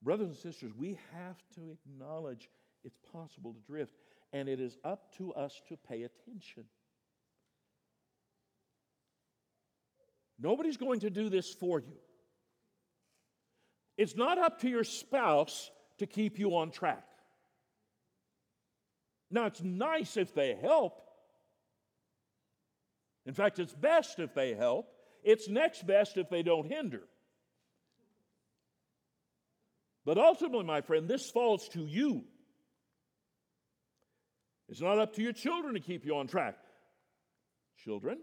Brothers 0.00 0.28
and 0.28 0.36
sisters, 0.36 0.72
we 0.74 0.98
have 1.12 1.36
to 1.56 1.72
acknowledge 1.72 2.48
it's 2.84 2.96
possible 3.12 3.52
to 3.52 3.60
drift, 3.70 3.92
and 4.32 4.48
it 4.48 4.60
is 4.60 4.78
up 4.82 5.14
to 5.18 5.34
us 5.34 5.60
to 5.68 5.76
pay 5.76 6.04
attention. 6.04 6.64
Nobody's 10.38 10.78
going 10.78 11.00
to 11.00 11.10
do 11.10 11.28
this 11.28 11.52
for 11.52 11.78
you. 11.78 11.98
It's 13.98 14.16
not 14.16 14.38
up 14.38 14.62
to 14.62 14.70
your 14.70 14.84
spouse 14.84 15.70
to 15.98 16.06
keep 16.06 16.38
you 16.38 16.56
on 16.56 16.70
track. 16.70 17.04
Now, 19.30 19.44
it's 19.44 19.62
nice 19.62 20.16
if 20.16 20.32
they 20.32 20.54
help. 20.54 21.05
In 23.26 23.34
fact, 23.34 23.58
it's 23.58 23.74
best 23.74 24.18
if 24.18 24.34
they 24.34 24.54
help. 24.54 24.86
It's 25.24 25.48
next 25.48 25.86
best 25.86 26.16
if 26.16 26.30
they 26.30 26.42
don't 26.42 26.70
hinder. 26.70 27.02
But 30.04 30.18
ultimately, 30.18 30.64
my 30.64 30.80
friend, 30.80 31.08
this 31.08 31.28
falls 31.30 31.68
to 31.70 31.84
you. 31.84 32.22
It's 34.68 34.80
not 34.80 34.98
up 34.98 35.14
to 35.14 35.22
your 35.22 35.32
children 35.32 35.74
to 35.74 35.80
keep 35.80 36.06
you 36.06 36.16
on 36.16 36.28
track. 36.28 36.56
Children, 37.84 38.18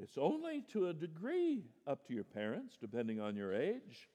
it's 0.00 0.16
only 0.16 0.64
to 0.72 0.88
a 0.88 0.94
degree 0.94 1.64
up 1.86 2.06
to 2.06 2.14
your 2.14 2.24
parents, 2.24 2.76
depending 2.80 3.20
on 3.20 3.36
your 3.36 3.52
age. 3.52 4.08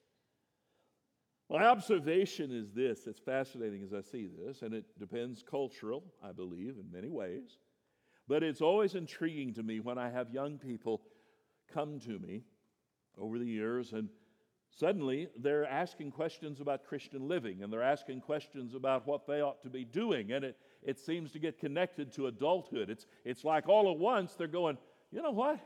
My 1.50 1.66
observation 1.66 2.50
is 2.50 2.72
this 2.72 3.06
it's 3.06 3.20
fascinating 3.20 3.82
as 3.82 3.94
I 3.94 4.00
see 4.00 4.26
this, 4.26 4.62
and 4.62 4.74
it 4.74 4.84
depends 4.98 5.42
cultural, 5.42 6.02
I 6.22 6.32
believe, 6.32 6.76
in 6.78 6.90
many 6.92 7.08
ways. 7.08 7.58
But 8.28 8.42
it's 8.42 8.60
always 8.60 8.94
intriguing 8.94 9.54
to 9.54 9.62
me 9.62 9.80
when 9.80 9.96
I 9.96 10.10
have 10.10 10.30
young 10.30 10.58
people 10.58 11.00
come 11.72 11.98
to 12.00 12.18
me 12.18 12.42
over 13.18 13.38
the 13.38 13.46
years 13.46 13.92
and 13.92 14.10
suddenly 14.70 15.28
they're 15.38 15.64
asking 15.64 16.10
questions 16.12 16.60
about 16.60 16.84
Christian 16.84 17.26
living 17.26 17.62
and 17.62 17.72
they're 17.72 17.82
asking 17.82 18.20
questions 18.20 18.74
about 18.74 19.06
what 19.06 19.26
they 19.26 19.40
ought 19.40 19.62
to 19.62 19.70
be 19.70 19.84
doing. 19.84 20.32
And 20.32 20.44
it, 20.44 20.58
it 20.82 20.98
seems 20.98 21.32
to 21.32 21.38
get 21.38 21.58
connected 21.58 22.12
to 22.12 22.26
adulthood. 22.26 22.90
It's, 22.90 23.06
it's 23.24 23.44
like 23.44 23.66
all 23.66 23.90
at 23.90 23.98
once 23.98 24.34
they're 24.34 24.46
going, 24.46 24.76
you 25.10 25.22
know 25.22 25.30
what? 25.30 25.58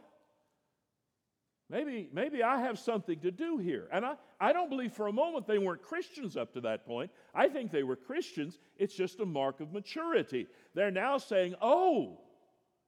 Maybe, 1.68 2.08
maybe 2.12 2.42
I 2.42 2.60
have 2.60 2.78
something 2.78 3.18
to 3.20 3.30
do 3.30 3.58
here. 3.58 3.88
And 3.90 4.04
I, 4.04 4.14
I 4.38 4.52
don't 4.52 4.68
believe 4.68 4.92
for 4.92 5.08
a 5.08 5.12
moment 5.12 5.46
they 5.46 5.58
weren't 5.58 5.82
Christians 5.82 6.36
up 6.36 6.52
to 6.52 6.60
that 6.60 6.86
point. 6.86 7.10
I 7.34 7.48
think 7.48 7.72
they 7.72 7.82
were 7.82 7.96
Christians. 7.96 8.58
It's 8.76 8.94
just 8.94 9.20
a 9.20 9.26
mark 9.26 9.60
of 9.60 9.72
maturity. 9.72 10.46
They're 10.74 10.90
now 10.90 11.18
saying, 11.18 11.54
oh, 11.60 12.20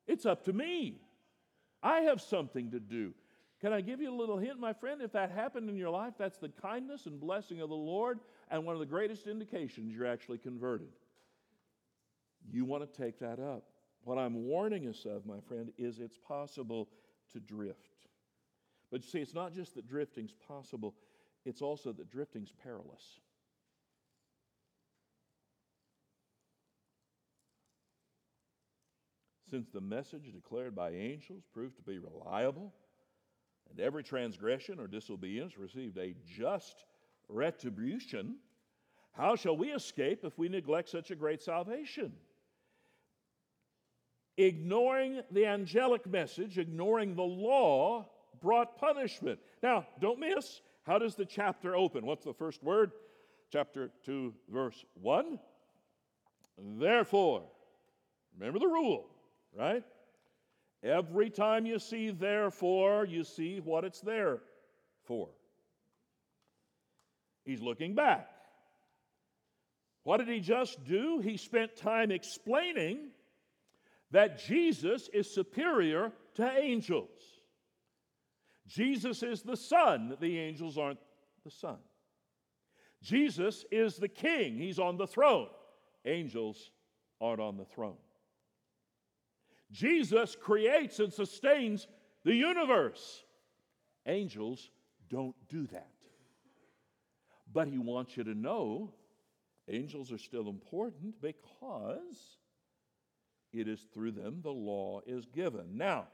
it's 0.07 0.27
up 0.27 0.45
to 0.45 0.53
me. 0.53 1.01
I 1.83 2.01
have 2.01 2.21
something 2.21 2.71
to 2.71 2.81
do. 2.81 3.13
Can 3.61 3.73
I 3.73 3.81
give 3.81 4.01
you 4.01 4.13
a 4.13 4.15
little 4.15 4.37
hint, 4.37 4.59
my 4.59 4.73
friend? 4.73 5.01
If 5.01 5.13
that 5.13 5.31
happened 5.31 5.71
in 5.71 5.77
your 5.77 5.91
life, 5.91 6.15
that's 6.19 6.39
the 6.39 6.51
kindness 6.51 7.07
and 7.07 7.21
blessing 7.21 7.61
of 7.61 7.69
the 7.69 7.75
Lord 7.75 8.21
and 8.51 8.65
one 8.65 8.75
of 8.75 8.81
the 8.81 8.87
greatest 8.87 9.27
indications 9.27 9.95
you're 9.95 10.07
actually 10.07 10.39
converted. 10.39 10.89
You 12.51 12.65
want 12.65 12.91
to 12.91 13.03
take 13.03 13.19
that 13.21 13.39
up. 13.41 13.65
What 14.03 14.19
I'm 14.19 14.45
warning 14.45 14.87
us 14.87 15.07
of, 15.07 15.25
my 15.25 15.41
friend, 15.41 15.73
is 15.79 15.99
it's 15.99 16.19
possible 16.19 16.91
to 17.33 17.41
drift. 17.41 17.79
But 18.91 19.03
you 19.03 19.09
see, 19.09 19.21
it's 19.21 19.35
not 19.35 19.55
just 19.55 19.75
that 19.77 19.89
drifting's 19.89 20.35
possible, 20.47 20.95
it's 21.45 21.63
also 21.63 21.93
that 21.93 22.11
drifting's 22.11 22.53
perilous. 22.63 23.21
Since 29.51 29.69
the 29.71 29.81
message 29.81 30.33
declared 30.33 30.75
by 30.75 30.91
angels 30.91 31.43
proved 31.53 31.77
to 31.77 31.83
be 31.83 31.99
reliable, 31.99 32.73
and 33.71 33.81
every 33.81 34.03
transgression 34.03 34.79
or 34.79 34.87
disobedience 34.87 35.59
received 35.59 35.99
a 35.99 36.15
just 36.27 36.85
retribution, 37.29 38.37
how 39.13 39.37
shall 39.37 39.57
we 39.57 39.71
escape 39.71 40.25
if 40.25 40.39
we 40.39 40.49
neglect 40.49 40.89
such 40.89 41.11
a 41.11 41.17
great 41.17 41.43
salvation? 41.43 42.13
Ignoring 44.37 45.23
the 45.31 45.47
angelic 45.47 46.07
message, 46.07 46.59
ignoring 46.59 47.15
the 47.15 47.23
law, 47.23 48.09
brought 48.41 48.77
punishment. 48.77 49.39
Now, 49.63 49.87
don't 50.01 50.19
miss, 50.19 50.61
how 50.85 50.99
does 50.99 51.15
the 51.15 51.25
chapter 51.25 51.77
open? 51.77 52.05
What's 52.05 52.25
the 52.25 52.35
first 52.35 52.63
word? 52.63 52.93
Chapter 53.53 53.91
2, 54.05 54.35
verse 54.49 54.85
1. 54.95 55.39
Therefore, 56.59 57.45
remember 58.37 58.59
the 58.59 58.67
rule, 58.67 59.07
right? 59.57 59.85
Every 60.83 61.31
time 61.31 61.67
you 61.67 61.79
see 61.79 62.11
therefore, 62.11 63.07
you 63.07 63.25
see 63.25 63.61
what 63.61 63.85
it's 63.85 64.01
there 64.01 64.41
for. 65.05 65.29
He's 67.45 67.63
looking 67.63 67.95
back. 67.95 68.29
What 70.03 70.19
did 70.19 70.29
he 70.29 70.41
just 70.41 70.85
do? 70.85 71.21
He 71.21 71.37
spent 71.37 71.77
time 71.77 72.11
explaining 72.11 73.09
that 74.11 74.39
Jesus 74.39 75.09
is 75.13 75.33
superior 75.33 76.13
to 76.35 76.59
angels. 76.59 77.09
Jesus 78.67 79.23
is 79.23 79.43
the 79.43 79.57
Son, 79.57 80.17
the 80.21 80.39
angels 80.39 80.79
aren't 80.79 81.01
the 81.45 81.51
Son. 81.51 81.79
Jesus 83.03 83.65
is 83.71 83.97
the 83.97 84.09
King, 84.09 84.57
He's 84.57 84.79
on 84.79 84.97
the 84.97 85.07
throne. 85.07 85.49
Angels 86.07 86.71
aren't 87.21 87.41
on 87.41 87.57
the 87.57 87.65
throne. 87.65 87.97
Jesus 89.75 90.37
creates 90.41 91.01
and 91.01 91.13
sustains 91.13 91.89
the 92.25 92.35
universe. 92.35 93.25
Angels 94.07 94.71
don't 95.11 95.35
do 95.49 95.67
that. 95.67 95.91
But 97.53 97.67
He 97.67 97.79
wants 97.79 98.17
you 98.17 98.23
to 98.25 98.35
know 98.35 98.95
angels 99.69 100.13
are 100.13 100.19
still 100.19 100.49
important 100.49 101.21
because 101.21 102.39
it 103.53 103.67
is 103.67 103.87
through 103.93 104.13
them 104.13 104.41
the 104.43 104.51
law 104.51 105.01
is 105.07 105.27
given. 105.27 105.77
Now, 105.77 106.07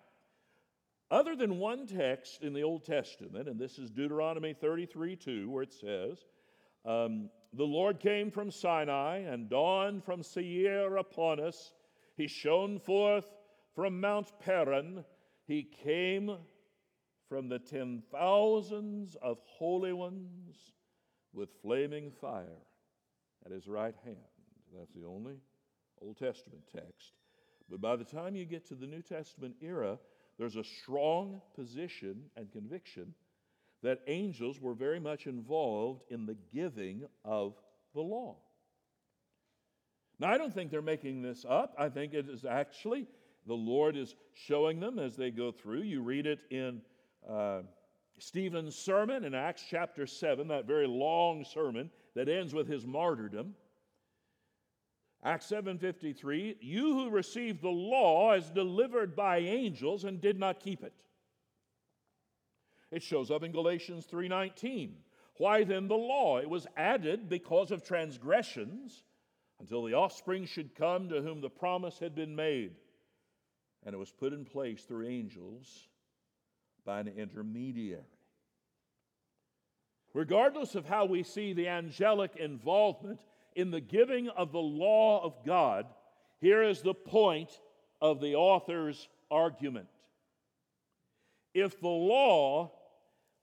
other 1.10 1.36
than 1.36 1.58
one 1.58 1.86
text 1.86 2.42
in 2.42 2.54
the 2.54 2.62
Old 2.62 2.84
Testament, 2.84 3.46
and 3.48 3.58
this 3.58 3.78
is 3.78 3.90
Deuteronomy 3.90 4.54
33 4.54 5.16
2, 5.16 5.50
where 5.50 5.64
it 5.64 5.72
says, 5.72 6.18
um, 6.86 7.28
The 7.52 7.64
Lord 7.64 8.00
came 8.00 8.30
from 8.30 8.50
Sinai 8.50 9.18
and 9.18 9.50
dawned 9.50 10.02
from 10.02 10.22
Seir 10.22 10.96
upon 10.96 11.40
us. 11.40 11.74
He 12.16 12.26
shone 12.26 12.78
forth 12.78 13.26
from 13.74 14.00
Mount 14.00 14.32
Paran. 14.40 15.04
He 15.46 15.62
came 15.62 16.36
from 17.28 17.48
the 17.48 17.58
ten 17.58 18.02
thousands 18.10 19.16
of 19.22 19.38
holy 19.46 19.92
ones 19.92 20.56
with 21.32 21.50
flaming 21.62 22.10
fire 22.10 22.58
at 23.44 23.52
his 23.52 23.68
right 23.68 23.94
hand. 24.04 24.16
That's 24.76 24.92
the 24.92 25.06
only 25.06 25.36
Old 26.00 26.18
Testament 26.18 26.62
text. 26.72 27.12
But 27.68 27.80
by 27.80 27.96
the 27.96 28.04
time 28.04 28.34
you 28.34 28.44
get 28.44 28.66
to 28.68 28.74
the 28.74 28.86
New 28.86 29.02
Testament 29.02 29.54
era, 29.60 29.98
there's 30.38 30.56
a 30.56 30.64
strong 30.64 31.40
position 31.54 32.24
and 32.36 32.50
conviction 32.50 33.14
that 33.82 34.00
angels 34.06 34.60
were 34.60 34.74
very 34.74 35.00
much 35.00 35.26
involved 35.26 36.02
in 36.10 36.26
the 36.26 36.36
giving 36.52 37.04
of 37.24 37.54
the 37.94 38.00
law. 38.00 38.36
Now, 40.18 40.30
I 40.30 40.38
don't 40.38 40.52
think 40.52 40.70
they're 40.70 40.82
making 40.82 41.22
this 41.22 41.46
up. 41.48 41.74
I 41.78 41.88
think 41.88 42.12
it 42.12 42.28
is 42.28 42.44
actually 42.44 43.06
the 43.46 43.54
Lord 43.54 43.96
is 43.96 44.14
showing 44.34 44.80
them 44.80 44.98
as 44.98 45.16
they 45.16 45.30
go 45.30 45.50
through. 45.50 45.82
You 45.82 46.02
read 46.02 46.26
it 46.26 46.40
in 46.50 46.82
uh, 47.28 47.62
Stephen's 48.18 48.76
sermon 48.76 49.24
in 49.24 49.34
Acts 49.34 49.64
chapter 49.68 50.06
7, 50.06 50.48
that 50.48 50.66
very 50.66 50.86
long 50.86 51.44
sermon 51.44 51.90
that 52.14 52.28
ends 52.28 52.54
with 52.54 52.68
his 52.68 52.86
martyrdom. 52.86 53.54
Acts 55.22 55.50
7:53, 55.50 56.56
you 56.60 56.94
who 56.94 57.10
received 57.10 57.60
the 57.60 57.68
law 57.68 58.30
as 58.30 58.50
delivered 58.50 59.14
by 59.14 59.38
angels 59.38 60.04
and 60.04 60.20
did 60.20 60.38
not 60.38 60.60
keep 60.60 60.82
it. 60.82 60.94
It 62.90 63.02
shows 63.02 63.30
up 63.30 63.42
in 63.42 63.52
Galatians 63.52 64.06
3:19. 64.06 64.96
Why 65.36 65.64
then 65.64 65.88
the 65.88 65.96
law? 65.96 66.38
It 66.38 66.48
was 66.48 66.66
added 66.76 67.28
because 67.28 67.70
of 67.70 67.82
transgressions 67.82 69.04
until 69.58 69.84
the 69.84 69.94
offspring 69.94 70.46
should 70.46 70.74
come 70.74 71.08
to 71.08 71.22
whom 71.22 71.40
the 71.40 71.50
promise 71.50 71.98
had 71.98 72.14
been 72.14 72.34
made. 72.34 72.76
And 73.84 73.94
it 73.94 73.98
was 73.98 74.10
put 74.10 74.32
in 74.32 74.44
place 74.44 74.82
through 74.82 75.08
angels 75.08 75.88
by 76.84 77.00
an 77.00 77.08
intermediary. 77.08 78.02
Regardless 80.12 80.74
of 80.74 80.86
how 80.86 81.04
we 81.04 81.22
see 81.22 81.52
the 81.52 81.68
angelic 81.68 82.36
involvement, 82.36 83.20
in 83.54 83.70
the 83.70 83.80
giving 83.80 84.28
of 84.28 84.52
the 84.52 84.58
law 84.58 85.22
of 85.24 85.44
God, 85.44 85.86
here 86.40 86.62
is 86.62 86.82
the 86.82 86.94
point 86.94 87.50
of 88.00 88.20
the 88.20 88.34
author's 88.34 89.08
argument. 89.30 89.88
If 91.54 91.80
the 91.80 91.88
law 91.88 92.72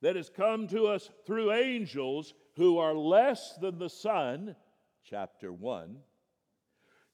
that 0.02 0.15
has 0.15 0.30
come 0.30 0.67
to 0.69 0.88
us 0.88 1.10
through 1.26 1.52
angels 1.52 2.34
who 2.56 2.78
are 2.78 2.93
less 2.93 3.56
than 3.62 3.78
the 3.78 3.89
Son, 3.89 4.56
chapter 5.04 5.52
1, 5.52 5.97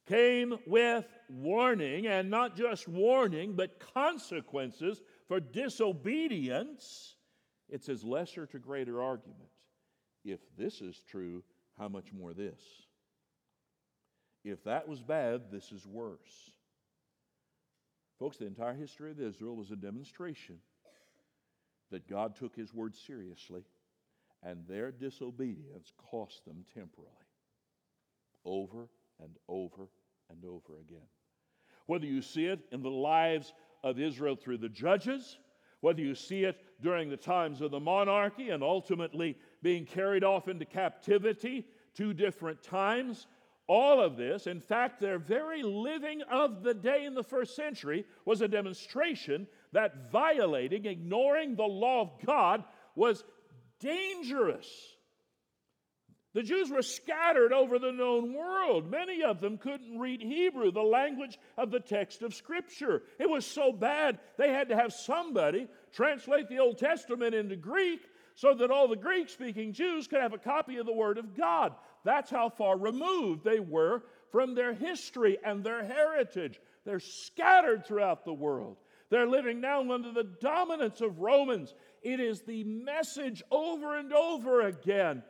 came 0.07 0.57
with 0.67 1.05
warning, 1.29 2.07
and 2.07 2.29
not 2.29 2.55
just 2.55 2.87
warning, 2.87 3.53
but 3.53 3.79
consequences 3.93 5.01
for 5.27 5.39
disobedience, 5.39 7.15
it's 7.69 7.87
his 7.87 8.03
lesser 8.03 8.45
to 8.47 8.59
greater 8.59 9.01
argument. 9.01 9.49
If 10.25 10.39
this 10.57 10.81
is 10.81 11.01
true, 11.09 11.43
how 11.77 11.87
much 11.87 12.13
more 12.13 12.33
this? 12.33 12.61
If 14.43 14.63
that 14.65 14.87
was 14.87 15.01
bad, 15.01 15.43
this 15.51 15.71
is 15.71 15.85
worse. 15.85 16.51
Folks, 18.19 18.37
the 18.37 18.45
entire 18.45 18.73
history 18.73 19.11
of 19.11 19.19
Israel 19.19 19.55
was 19.55 19.71
a 19.71 19.75
demonstration 19.75 20.59
that 21.91 22.09
God 22.09 22.35
took 22.35 22.55
his 22.55 22.73
word 22.73 22.95
seriously, 22.95 23.63
and 24.41 24.67
their 24.67 24.91
disobedience 24.91 25.93
cost 26.11 26.45
them 26.45 26.65
temporally. 26.73 27.09
Over 28.45 28.89
and 29.21 29.31
over 29.47 29.89
and 30.29 30.43
over 30.45 30.79
again. 30.79 31.07
Whether 31.85 32.05
you 32.05 32.21
see 32.21 32.45
it 32.45 32.59
in 32.71 32.81
the 32.81 32.89
lives 32.89 33.53
of 33.83 33.99
Israel 33.99 34.35
through 34.35 34.59
the 34.59 34.69
judges, 34.69 35.37
whether 35.81 36.01
you 36.01 36.15
see 36.15 36.45
it 36.45 36.57
during 36.81 37.09
the 37.09 37.17
times 37.17 37.59
of 37.61 37.71
the 37.71 37.79
monarchy 37.79 38.49
and 38.49 38.63
ultimately 38.63 39.37
being 39.61 39.85
carried 39.85 40.23
off 40.23 40.47
into 40.47 40.65
captivity 40.65 41.65
two 41.93 42.13
different 42.13 42.63
times, 42.63 43.27
all 43.67 44.01
of 44.01 44.17
this, 44.17 44.47
in 44.47 44.59
fact, 44.59 44.99
their 44.99 45.19
very 45.19 45.63
living 45.63 46.21
of 46.29 46.63
the 46.63 46.73
day 46.73 47.05
in 47.05 47.13
the 47.13 47.23
first 47.23 47.55
century 47.55 48.05
was 48.25 48.41
a 48.41 48.47
demonstration 48.47 49.47
that 49.71 50.11
violating, 50.11 50.85
ignoring 50.85 51.55
the 51.55 51.63
law 51.63 52.01
of 52.01 52.25
God 52.25 52.63
was 52.95 53.23
dangerous. 53.79 54.92
The 56.33 56.41
Jews 56.41 56.71
were 56.71 56.81
scattered 56.81 57.53
over 57.53 57.77
the 57.77 57.91
known 57.91 58.33
world. 58.33 58.89
Many 58.89 59.23
of 59.23 59.39
them 59.39 59.59
couldn't 59.59 59.99
read 59.99 60.21
Hebrew, 60.21 60.71
the 60.71 60.81
language 60.81 61.37
of 61.57 61.69
the 61.69 61.79
text 61.79 62.23
of 62.23 62.33
Scripture. 62.33 63.03
It 63.19 63.29
was 63.29 63.45
so 63.45 63.71
bad, 63.71 64.19
they 64.37 64.49
had 64.49 64.69
to 64.69 64.75
have 64.75 64.93
somebody 64.93 65.67
translate 65.91 66.49
the 66.49 66.57
Old 66.57 66.79
Testament 66.79 67.35
into 67.35 67.55
Greek 67.55 68.01
so 68.35 68.55
that 68.55 68.71
all 68.71 68.87
the 68.87 68.95
Greek 68.95 69.29
speaking 69.29 69.73
Jews 69.73 70.07
could 70.07 70.21
have 70.21 70.33
a 70.33 70.39
copy 70.39 70.77
of 70.77 70.87
the 70.87 70.93
Word 70.93 71.19
of 71.19 71.37
God. 71.37 71.73
That's 72.03 72.31
how 72.31 72.49
far 72.49 72.77
removed 72.77 73.43
they 73.43 73.59
were 73.59 74.03
from 74.31 74.55
their 74.55 74.73
history 74.73 75.37
and 75.45 75.63
their 75.63 75.85
heritage. 75.85 76.59
They're 76.83 76.99
scattered 76.99 77.85
throughout 77.85 78.25
the 78.25 78.33
world. 78.33 78.77
They're 79.11 79.27
living 79.27 79.61
now 79.61 79.91
under 79.91 80.11
the 80.11 80.23
dominance 80.41 80.99
of 81.01 81.19
Romans. 81.19 81.75
It 82.01 82.19
is 82.19 82.41
the 82.41 82.63
message 82.63 83.43
over 83.51 83.95
and 83.95 84.11
over 84.11 84.61
again 84.61 85.21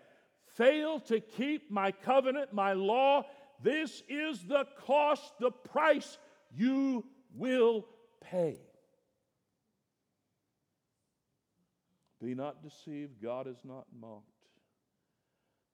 fail 0.56 1.00
to 1.02 1.20
keep 1.20 1.72
my 1.72 1.92
covenant, 1.92 2.54
my 2.54 2.74
law. 2.74 3.26
This 3.62 4.04
is 4.08 4.44
the 4.44 4.66
cost, 4.86 5.34
the 5.40 5.52
price 5.52 6.18
you 6.56 7.06
will 7.36 7.86
pay. 8.22 8.60
Be 12.22 12.36
not 12.36 12.64
deceived, 12.64 13.22
God 13.22 13.48
is 13.48 13.58
not 13.64 13.86
mocked. 14.00 14.24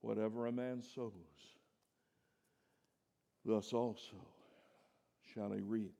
Whatever 0.01 0.47
a 0.47 0.51
man 0.51 0.81
sows, 0.81 1.11
thus 3.45 3.73
also 3.73 4.15
shall 5.33 5.51
he 5.51 5.59
reap. 5.59 5.93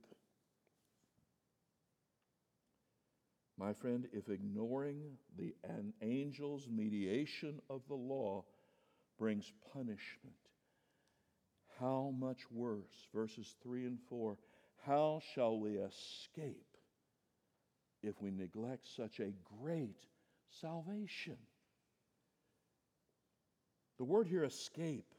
My 3.58 3.74
friend, 3.74 4.08
if 4.14 4.30
ignoring 4.30 5.02
the 5.38 5.54
an 5.66 5.94
angel's 6.02 6.70
mediation 6.70 7.62
of 7.70 7.82
the 7.90 7.96
law 7.96 8.46
brings 9.20 9.52
punishment, 9.74 10.36
how 11.80 12.14
much 12.18 12.40
worse, 12.52 13.08
verses 13.14 13.54
3 13.64 13.86
and 13.86 14.00
4, 14.10 14.38
how 14.86 15.22
shall 15.36 15.60
we 15.60 15.78
escape 15.78 16.66
if 18.02 18.20
we 18.22 18.32
neglect 18.32 18.88
such 18.96 19.20
a 19.20 19.34
great 19.62 20.00
salvation? 20.62 21.38
The 23.98 24.06
word 24.06 24.28
here, 24.28 24.46
escape, 24.46 25.14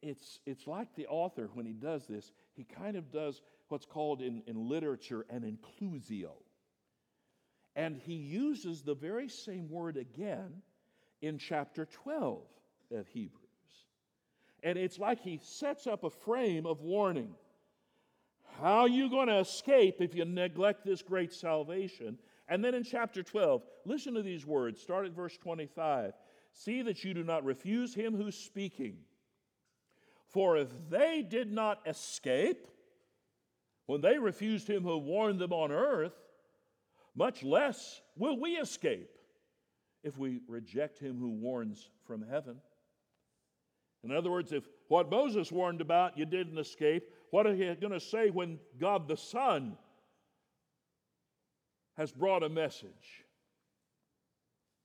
it's, 0.00 0.38
it's 0.46 0.66
like 0.66 0.94
the 0.94 1.08
author, 1.08 1.50
when 1.54 1.66
he 1.66 1.72
does 1.72 2.06
this, 2.06 2.30
he 2.54 2.64
kind 2.64 2.96
of 2.96 3.10
does 3.10 3.40
what's 3.68 3.86
called 3.86 4.20
in, 4.22 4.42
in 4.46 4.68
literature 4.68 5.26
an 5.28 5.42
inclusio. 5.42 6.32
And 7.74 7.96
he 7.96 8.14
uses 8.14 8.82
the 8.82 8.94
very 8.94 9.28
same 9.28 9.68
word 9.68 9.96
again 9.96 10.62
in 11.22 11.38
chapter 11.38 11.86
12 11.86 12.42
of 12.90 13.08
Hebrews. 13.08 13.38
And 14.62 14.76
it's 14.76 14.98
like 14.98 15.20
he 15.20 15.40
sets 15.42 15.86
up 15.86 16.04
a 16.04 16.10
frame 16.10 16.66
of 16.66 16.82
warning. 16.82 17.34
How 18.60 18.80
are 18.80 18.88
you 18.88 19.08
going 19.08 19.28
to 19.28 19.38
escape 19.38 19.96
if 20.00 20.14
you 20.14 20.24
neglect 20.24 20.84
this 20.84 21.00
great 21.00 21.32
salvation? 21.32 22.18
And 22.48 22.62
then 22.62 22.74
in 22.74 22.84
chapter 22.84 23.22
12, 23.22 23.62
listen 23.86 24.14
to 24.14 24.22
these 24.22 24.44
words. 24.44 24.80
Start 24.80 25.06
at 25.06 25.12
verse 25.12 25.36
25. 25.38 26.12
See 26.52 26.82
that 26.82 27.02
you 27.02 27.14
do 27.14 27.24
not 27.24 27.44
refuse 27.44 27.94
him 27.94 28.14
who's 28.14 28.36
speaking. 28.36 28.98
For 30.28 30.56
if 30.56 30.68
they 30.90 31.24
did 31.28 31.50
not 31.50 31.80
escape, 31.86 32.66
when 33.86 34.00
they 34.00 34.18
refused 34.18 34.68
him 34.68 34.82
who 34.82 34.98
warned 34.98 35.38
them 35.38 35.52
on 35.52 35.72
earth, 35.72 36.14
much 37.14 37.42
less 37.42 38.00
will 38.16 38.38
we 38.38 38.52
escape 38.52 39.11
if 40.02 40.18
we 40.18 40.40
reject 40.48 40.98
him 40.98 41.18
who 41.18 41.30
warns 41.30 41.90
from 42.06 42.24
heaven. 42.28 42.56
In 44.04 44.10
other 44.10 44.30
words, 44.30 44.52
if 44.52 44.64
what 44.88 45.10
Moses 45.10 45.52
warned 45.52 45.80
about 45.80 46.18
you 46.18 46.26
didn't 46.26 46.58
escape, 46.58 47.08
what 47.30 47.46
are 47.46 47.54
you 47.54 47.74
going 47.76 47.92
to 47.92 48.00
say 48.00 48.30
when 48.30 48.58
God 48.80 49.06
the 49.06 49.16
Son 49.16 49.76
has 51.96 52.10
brought 52.10 52.42
a 52.42 52.48
message? 52.48 53.24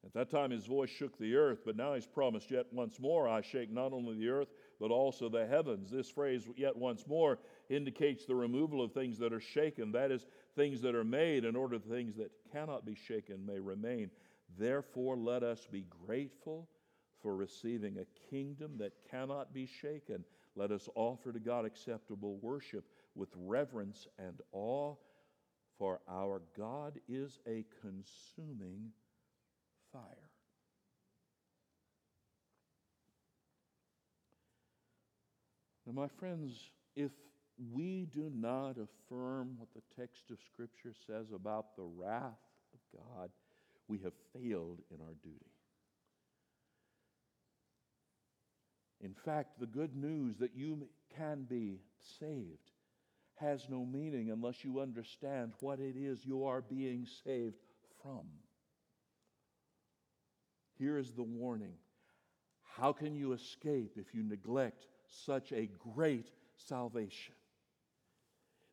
At 0.06 0.13
that 0.13 0.30
time, 0.30 0.51
his 0.51 0.65
voice 0.65 0.89
shook 0.89 1.17
the 1.17 1.36
earth, 1.36 1.60
but 1.65 1.75
now 1.75 1.93
he's 1.93 2.06
promised, 2.06 2.49
Yet 2.49 2.67
once 2.71 2.99
more 2.99 3.27
I 3.27 3.41
shake 3.41 3.71
not 3.71 3.91
only 3.91 4.17
the 4.17 4.30
earth, 4.30 4.47
but 4.80 4.91
also 4.91 5.27
the 5.27 5.45
heavens. 5.45 5.89
This 5.91 6.10
phrase, 6.10 6.47
yet 6.56 6.77
once 6.77 7.06
more, 7.08 7.39
indicates 7.69 8.25
the 8.25 8.36
removal 8.36 8.82
of 8.82 8.93
things 8.93 9.17
that 9.17 9.34
are 9.34 9.41
shaken. 9.41 9.91
That 9.91 10.12
is, 10.12 10.25
things 10.56 10.82
that 10.82 10.95
are 10.95 11.03
made 11.03 11.43
in 11.43 11.56
order 11.56 11.77
that 11.77 11.89
things 11.89 12.15
that 12.15 12.32
cannot 12.53 12.86
be 12.86 12.95
shaken 12.95 13.45
may 13.45 13.60
remain. 13.60 14.10
Therefore, 14.57 15.17
let 15.17 15.43
us 15.43 15.67
be 15.71 15.86
grateful 16.05 16.67
for 17.21 17.36
receiving 17.36 17.97
a 17.97 18.29
kingdom 18.29 18.77
that 18.77 18.93
cannot 19.10 19.53
be 19.53 19.65
shaken. 19.65 20.23
Let 20.55 20.71
us 20.71 20.88
offer 20.95 21.31
to 21.31 21.39
God 21.39 21.65
acceptable 21.65 22.38
worship 22.38 22.86
with 23.15 23.29
reverence 23.36 24.07
and 24.17 24.39
awe, 24.51 24.95
for 25.77 25.99
our 26.10 26.41
God 26.57 26.99
is 27.07 27.39
a 27.47 27.65
consuming 27.81 28.91
fire. 29.91 30.29
Now, 35.86 35.93
my 35.93 36.07
friends, 36.07 36.69
if 36.95 37.12
we 37.73 38.07
do 38.13 38.29
not 38.36 38.75
affirm 38.77 39.55
what 39.57 39.69
the 39.73 39.81
text 39.95 40.29
of 40.31 40.38
Scripture 40.45 40.93
says 41.07 41.27
about 41.33 41.75
the 41.75 41.83
wrath 41.83 42.39
of 42.73 42.99
God, 42.99 43.29
we 43.88 44.00
have 44.00 44.13
failed 44.34 44.80
in 44.91 45.02
our 45.02 45.13
duty. 45.23 45.52
In 49.02 49.13
fact, 49.13 49.60
the 49.60 49.67
good 49.67 49.95
news 49.95 50.38
that 50.38 50.56
you 50.56 50.88
can 51.15 51.45
be 51.50 51.80
saved 52.19 52.71
has 53.36 53.67
no 53.69 53.86
meaning 53.86 54.32
unless 54.32 54.63
you 54.63 54.80
understand 54.80 55.54
what 55.60 55.80
it 55.80 55.95
is 55.95 56.26
you 56.26 56.45
are 56.45 56.62
being 56.62 57.06
saved 57.23 57.56
from. 58.02 58.26
Here 60.78 60.97
is 60.97 61.12
the 61.12 61.23
warning 61.23 61.76
How 62.76 62.93
can 62.93 63.15
you 63.15 63.34
escape 63.34 63.93
if 63.97 64.13
you 64.13 64.23
neglect 64.23 64.86
such 65.26 65.52
a 65.52 65.69
great 65.95 66.30
salvation? 66.56 67.34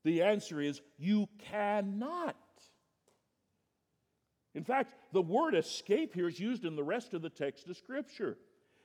The 0.04 0.22
answer 0.22 0.60
is 0.60 0.82
you 0.98 1.28
cannot. 1.50 2.36
In 4.54 4.64
fact, 4.64 4.94
the 5.12 5.22
word 5.22 5.54
escape 5.54 6.14
here 6.14 6.28
is 6.28 6.38
used 6.38 6.64
in 6.64 6.76
the 6.76 6.82
rest 6.82 7.12
of 7.12 7.22
the 7.22 7.30
text 7.30 7.68
of 7.68 7.76
Scripture. 7.76 8.38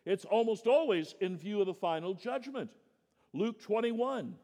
It's 0.06 0.26
almost 0.26 0.66
always 0.66 1.16
in 1.22 1.38
view 1.38 1.60
of 1.60 1.68
the 1.68 1.74
final 1.74 2.14
judgment. 2.14 2.72
Luke 3.34 3.62
21. 3.62 4.36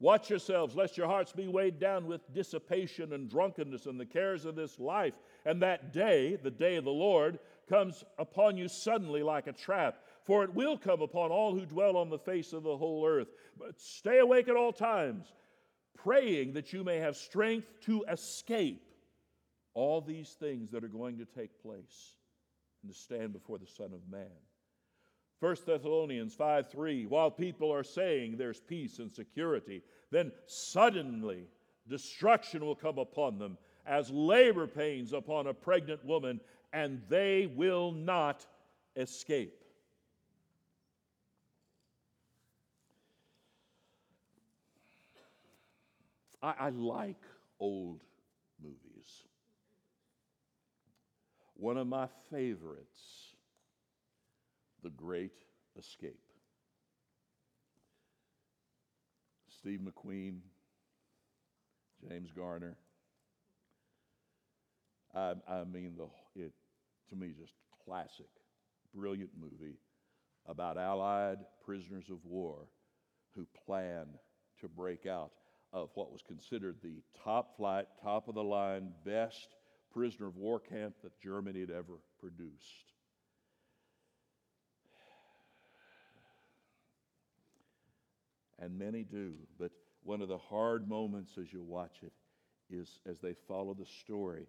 Watch 0.00 0.30
yourselves, 0.30 0.74
lest 0.74 0.96
your 0.96 1.06
hearts 1.06 1.32
be 1.32 1.46
weighed 1.46 1.78
down 1.78 2.06
with 2.06 2.32
dissipation 2.32 3.12
and 3.12 3.28
drunkenness 3.28 3.84
and 3.84 4.00
the 4.00 4.06
cares 4.06 4.46
of 4.46 4.56
this 4.56 4.80
life. 4.80 5.12
And 5.44 5.62
that 5.62 5.92
day, 5.92 6.36
the 6.36 6.50
day 6.50 6.76
of 6.76 6.84
the 6.84 6.90
Lord, 6.90 7.38
comes 7.68 8.02
upon 8.18 8.56
you 8.56 8.66
suddenly 8.66 9.22
like 9.22 9.46
a 9.46 9.52
trap. 9.52 9.98
For 10.24 10.42
it 10.42 10.54
will 10.54 10.78
come 10.78 11.02
upon 11.02 11.30
all 11.30 11.54
who 11.54 11.66
dwell 11.66 11.98
on 11.98 12.08
the 12.08 12.18
face 12.18 12.54
of 12.54 12.62
the 12.62 12.76
whole 12.76 13.06
earth. 13.06 13.28
But 13.58 13.78
stay 13.78 14.18
awake 14.18 14.48
at 14.48 14.56
all 14.56 14.72
times, 14.72 15.32
praying 15.94 16.54
that 16.54 16.72
you 16.72 16.82
may 16.82 16.96
have 16.96 17.16
strength 17.16 17.68
to 17.82 18.04
escape 18.10 18.89
all 19.80 20.02
these 20.02 20.36
things 20.38 20.70
that 20.70 20.84
are 20.84 20.88
going 20.88 21.16
to 21.16 21.24
take 21.24 21.62
place 21.62 22.16
and 22.82 22.92
to 22.92 22.98
stand 22.98 23.32
before 23.32 23.56
the 23.58 23.66
Son 23.66 23.90
of 23.94 24.06
Man. 24.10 24.26
1 25.40 25.56
Thessalonians 25.64 26.34
5 26.34 26.70
3, 26.70 27.06
while 27.06 27.30
people 27.30 27.72
are 27.72 27.82
saying 27.82 28.36
there's 28.36 28.60
peace 28.60 28.98
and 28.98 29.10
security, 29.10 29.80
then 30.10 30.32
suddenly 30.44 31.46
destruction 31.88 32.62
will 32.62 32.74
come 32.74 32.98
upon 32.98 33.38
them 33.38 33.56
as 33.86 34.10
labor 34.10 34.66
pains 34.66 35.14
upon 35.14 35.46
a 35.46 35.54
pregnant 35.54 36.04
woman, 36.04 36.40
and 36.74 37.00
they 37.08 37.46
will 37.46 37.90
not 37.90 38.44
escape. 38.96 39.64
I, 46.42 46.54
I 46.58 46.68
like 46.68 47.22
old 47.58 48.02
movies. 48.62 49.24
One 51.60 51.76
of 51.76 51.86
my 51.86 52.08
favorites, 52.30 53.34
The 54.82 54.88
Great 54.88 55.32
Escape. 55.78 56.18
Steve 59.58 59.80
McQueen, 59.80 60.38
James 62.08 62.30
Garner. 62.34 62.78
I, 65.14 65.34
I 65.46 65.64
mean, 65.64 65.96
the, 65.98 66.08
it, 66.40 66.52
to 67.10 67.16
me, 67.16 67.34
just 67.38 67.52
classic, 67.84 68.30
brilliant 68.94 69.30
movie 69.38 69.76
about 70.46 70.78
Allied 70.78 71.38
prisoners 71.62 72.06
of 72.10 72.24
war 72.24 72.68
who 73.34 73.46
plan 73.66 74.06
to 74.62 74.68
break 74.68 75.04
out 75.04 75.32
of 75.74 75.90
what 75.94 76.10
was 76.10 76.22
considered 76.26 76.76
the 76.82 77.02
top 77.22 77.54
flight, 77.58 77.86
top 78.02 78.28
of 78.28 78.34
the 78.34 78.42
line, 78.42 78.92
best 79.04 79.48
prisoner 79.92 80.26
of 80.26 80.36
war 80.36 80.60
camp 80.60 80.94
that 81.02 81.18
Germany 81.20 81.60
had 81.60 81.70
ever 81.70 81.98
produced. 82.18 82.92
And 88.58 88.78
many 88.78 89.04
do, 89.04 89.34
but 89.58 89.70
one 90.02 90.20
of 90.20 90.28
the 90.28 90.38
hard 90.38 90.88
moments 90.88 91.32
as 91.40 91.52
you 91.52 91.62
watch 91.62 91.96
it 92.02 92.12
is 92.70 93.00
as 93.06 93.18
they 93.20 93.34
follow 93.48 93.74
the 93.74 93.86
story 94.02 94.46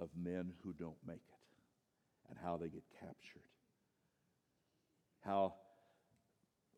of 0.00 0.08
men 0.16 0.52
who 0.62 0.72
don't 0.72 0.96
make 1.06 1.16
it 1.16 2.28
and 2.28 2.38
how 2.42 2.56
they 2.56 2.68
get 2.68 2.82
captured. 2.98 3.42
How 5.20 5.54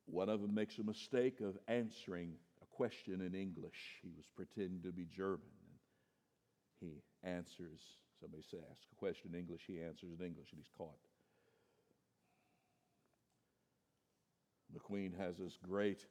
one 0.07 0.29
of 0.29 0.43
them 0.43 0.55
makes 0.55 0.79
a 0.79 0.83
mistake 0.83 1.41
of 1.41 1.57
answering 1.69 2.35
a 2.63 2.77
question 2.77 3.23
in 3.23 3.35
English. 3.35 4.01
He 4.03 4.11
was 4.15 4.27
pretending 4.37 4.83
to 4.83 4.93
be 4.93 5.07
German. 5.17 5.41
And 6.81 6.91
he 6.91 7.29
answers, 7.29 7.81
somebody 8.25 8.43
says, 8.51 8.61
ask 8.71 8.81
a 8.91 8.97
question 8.97 9.31
in 9.33 9.39
English, 9.39 9.63
he 9.67 9.83
answers 9.83 10.11
in 10.19 10.25
English, 10.25 10.49
and 10.53 10.59
he's 10.59 10.71
caught. 10.77 10.97
McQueen 14.75 15.17
has 15.19 15.37
this 15.37 15.59
great 15.63 16.07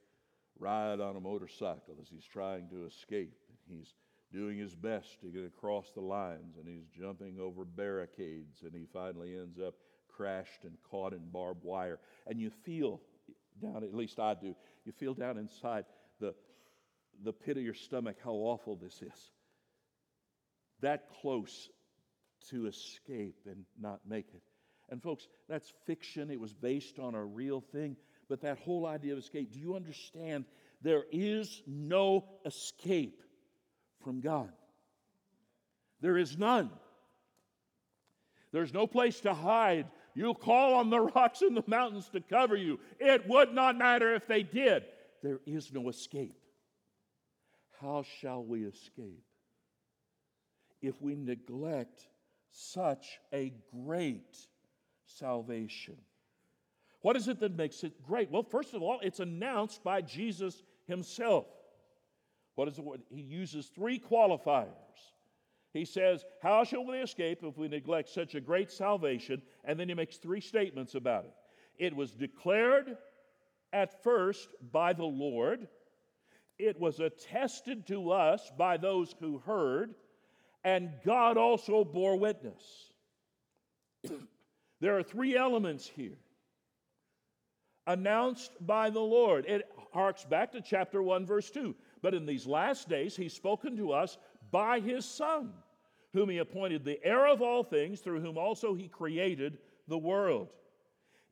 ride 0.58 1.00
on 1.00 1.16
a 1.16 1.20
motorcycle 1.20 1.96
as 2.00 2.08
he's 2.08 2.24
trying 2.24 2.68
to 2.68 2.86
escape. 2.86 3.34
He's 3.68 3.94
doing 4.32 4.58
his 4.58 4.74
best 4.74 5.20
to 5.20 5.26
get 5.28 5.44
across 5.44 5.90
the 5.94 6.00
lines 6.00 6.56
and 6.58 6.68
he's 6.68 6.86
jumping 6.96 7.38
over 7.40 7.64
barricades 7.64 8.62
and 8.62 8.72
he 8.74 8.86
finally 8.92 9.36
ends 9.36 9.58
up 9.58 9.74
crashed 10.08 10.64
and 10.64 10.76
caught 10.90 11.12
in 11.12 11.20
barbed 11.32 11.64
wire. 11.64 11.98
And 12.26 12.40
you 12.40 12.50
feel 12.50 13.00
down, 13.60 13.82
at 13.82 13.94
least 13.94 14.18
I 14.18 14.34
do, 14.34 14.54
you 14.84 14.92
feel 14.92 15.14
down 15.14 15.36
inside 15.36 15.84
the, 16.20 16.34
the 17.22 17.32
pit 17.32 17.56
of 17.56 17.62
your 17.62 17.74
stomach 17.74 18.16
how 18.24 18.32
awful 18.32 18.76
this 18.76 19.02
is. 19.02 19.30
That 20.80 21.08
close 21.20 21.68
to 22.50 22.66
escape 22.66 23.46
and 23.46 23.64
not 23.80 24.00
make 24.08 24.28
it. 24.34 24.42
And 24.90 25.02
folks, 25.02 25.26
that's 25.48 25.72
fiction. 25.86 26.30
It 26.30 26.40
was 26.40 26.52
based 26.52 26.98
on 26.98 27.14
a 27.14 27.24
real 27.24 27.60
thing. 27.60 27.96
But 28.28 28.42
that 28.42 28.58
whole 28.58 28.86
idea 28.86 29.12
of 29.12 29.18
escape, 29.18 29.52
do 29.52 29.58
you 29.58 29.74
understand? 29.76 30.44
There 30.82 31.04
is 31.10 31.62
no 31.66 32.24
escape 32.44 33.22
from 34.02 34.20
God. 34.20 34.52
There 36.00 36.18
is 36.18 36.36
none. 36.36 36.70
There's 38.52 38.72
no 38.72 38.86
place 38.86 39.20
to 39.20 39.34
hide. 39.34 39.86
You'll 40.14 40.34
call 40.34 40.74
on 40.74 40.90
the 40.90 41.00
rocks 41.14 41.42
and 41.42 41.56
the 41.56 41.64
mountains 41.66 42.08
to 42.10 42.20
cover 42.20 42.56
you. 42.56 42.78
It 43.00 43.26
would 43.28 43.52
not 43.52 43.76
matter 43.76 44.14
if 44.14 44.26
they 44.26 44.42
did. 44.42 44.84
There 45.22 45.40
is 45.46 45.72
no 45.72 45.88
escape. 45.88 46.36
How 47.80 48.04
shall 48.20 48.44
we 48.44 48.64
escape 48.64 49.24
if 50.80 51.00
we 51.00 51.14
neglect 51.14 52.06
such 52.54 53.18
a 53.32 53.52
great 53.72 54.36
salvation? 55.04 55.96
What 57.02 57.16
is 57.16 57.28
it 57.28 57.40
that 57.40 57.56
makes 57.56 57.84
it 57.84 58.02
great? 58.06 58.30
Well, 58.30 58.44
first 58.44 58.72
of 58.72 58.82
all, 58.82 58.98
it's 59.02 59.20
announced 59.20 59.82
by 59.82 60.00
Jesus 60.00 60.62
himself. 60.86 61.46
What 62.54 62.68
is 62.68 62.78
it? 62.78 62.84
He 63.10 63.20
uses 63.20 63.66
three 63.66 63.98
qualifiers. 63.98 64.68
He 65.72 65.84
says, 65.84 66.24
How 66.40 66.64
shall 66.64 66.86
we 66.86 66.98
escape 66.98 67.40
if 67.42 67.58
we 67.58 67.68
neglect 67.68 68.08
such 68.08 68.36
a 68.36 68.40
great 68.40 68.70
salvation? 68.70 69.42
And 69.64 69.78
then 69.78 69.88
he 69.88 69.94
makes 69.94 70.16
three 70.16 70.40
statements 70.40 70.94
about 70.94 71.24
it. 71.24 71.34
It 71.76 71.94
was 71.94 72.12
declared 72.12 72.96
at 73.72 74.02
first 74.04 74.48
by 74.70 74.92
the 74.92 75.04
Lord, 75.04 75.66
it 76.58 76.78
was 76.78 77.00
attested 77.00 77.88
to 77.88 78.12
us 78.12 78.52
by 78.56 78.76
those 78.76 79.16
who 79.18 79.38
heard, 79.38 79.96
and 80.64 80.90
God 81.04 81.36
also 81.36 81.84
bore 81.84 82.16
witness. 82.16 82.92
there 84.80 84.98
are 84.98 85.02
three 85.02 85.36
elements 85.36 85.86
here 85.86 86.16
announced 87.86 88.52
by 88.60 88.90
the 88.90 89.00
Lord. 89.00 89.44
It 89.46 89.70
harks 89.92 90.24
back 90.24 90.52
to 90.52 90.60
chapter 90.62 91.02
1, 91.02 91.26
verse 91.26 91.50
2. 91.50 91.74
But 92.02 92.14
in 92.14 92.26
these 92.26 92.46
last 92.46 92.88
days, 92.88 93.14
he's 93.14 93.34
spoken 93.34 93.76
to 93.76 93.92
us 93.92 94.18
by 94.50 94.80
his 94.80 95.04
Son, 95.04 95.52
whom 96.12 96.30
he 96.30 96.38
appointed 96.38 96.84
the 96.84 97.02
heir 97.04 97.26
of 97.26 97.42
all 97.42 97.62
things, 97.62 98.00
through 98.00 98.20
whom 98.20 98.38
also 98.38 98.74
he 98.74 98.88
created 98.88 99.58
the 99.86 99.98
world. 99.98 100.48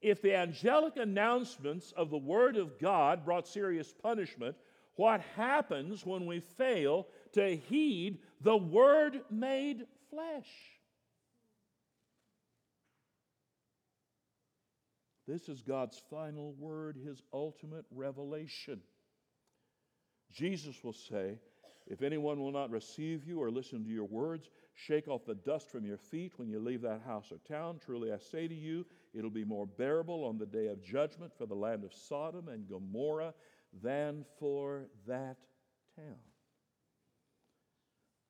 If 0.01 0.21
the 0.21 0.35
angelic 0.35 0.97
announcements 0.97 1.92
of 1.92 2.11
the 2.11 2.18
Word 2.18 2.57
of 2.57 2.79
God 2.79 3.25
brought 3.25 3.47
serious 3.47 3.92
punishment, 4.03 4.57
what 4.97 5.21
happens 5.37 6.05
when 6.05 6.27
we 6.27 6.40
fail 6.40 7.07
to 7.33 7.57
heed 7.57 8.18
the 8.40 8.57
Word 8.57 9.23
made 9.31 9.87
flesh? 10.11 10.49
This 15.27 15.49
is 15.49 15.62
God's 15.62 16.01
final 16.11 16.53
word, 16.59 16.97
His 16.97 17.23
ultimate 17.33 17.85
revelation. 17.90 18.81
Jesus 20.33 20.83
will 20.83 20.92
say, 20.92 21.38
If 21.87 22.03
anyone 22.03 22.40
will 22.40 22.51
not 22.51 22.71
receive 22.71 23.25
you 23.25 23.40
or 23.40 23.51
listen 23.51 23.85
to 23.85 23.90
your 23.90 24.05
words, 24.05 24.51
shake 24.75 25.09
off 25.09 25.25
the 25.25 25.35
dust 25.35 25.71
from 25.71 25.87
your 25.87 25.99
feet 25.99 26.33
when 26.37 26.49
you 26.49 26.59
leave 26.59 26.83
that 26.83 27.03
house 27.07 27.31
or 27.31 27.38
town. 27.49 27.79
Truly 27.85 28.12
I 28.12 28.18
say 28.18 28.49
to 28.49 28.55
you, 28.55 28.85
it'll 29.14 29.31
be 29.31 29.45
more 29.45 29.66
bearable 29.66 30.25
on 30.25 30.38
the 30.38 30.47
day 30.47 30.66
of 30.66 30.83
judgment 30.83 31.33
for 31.37 31.47
the 31.47 31.55
land 31.55 31.85
of 31.85 31.95
Sodom 31.95 32.49
and 32.49 32.68
Gomorrah 32.68 33.35
than 33.83 34.25
for 34.38 34.87
that 35.07 35.37
town. 35.97 36.32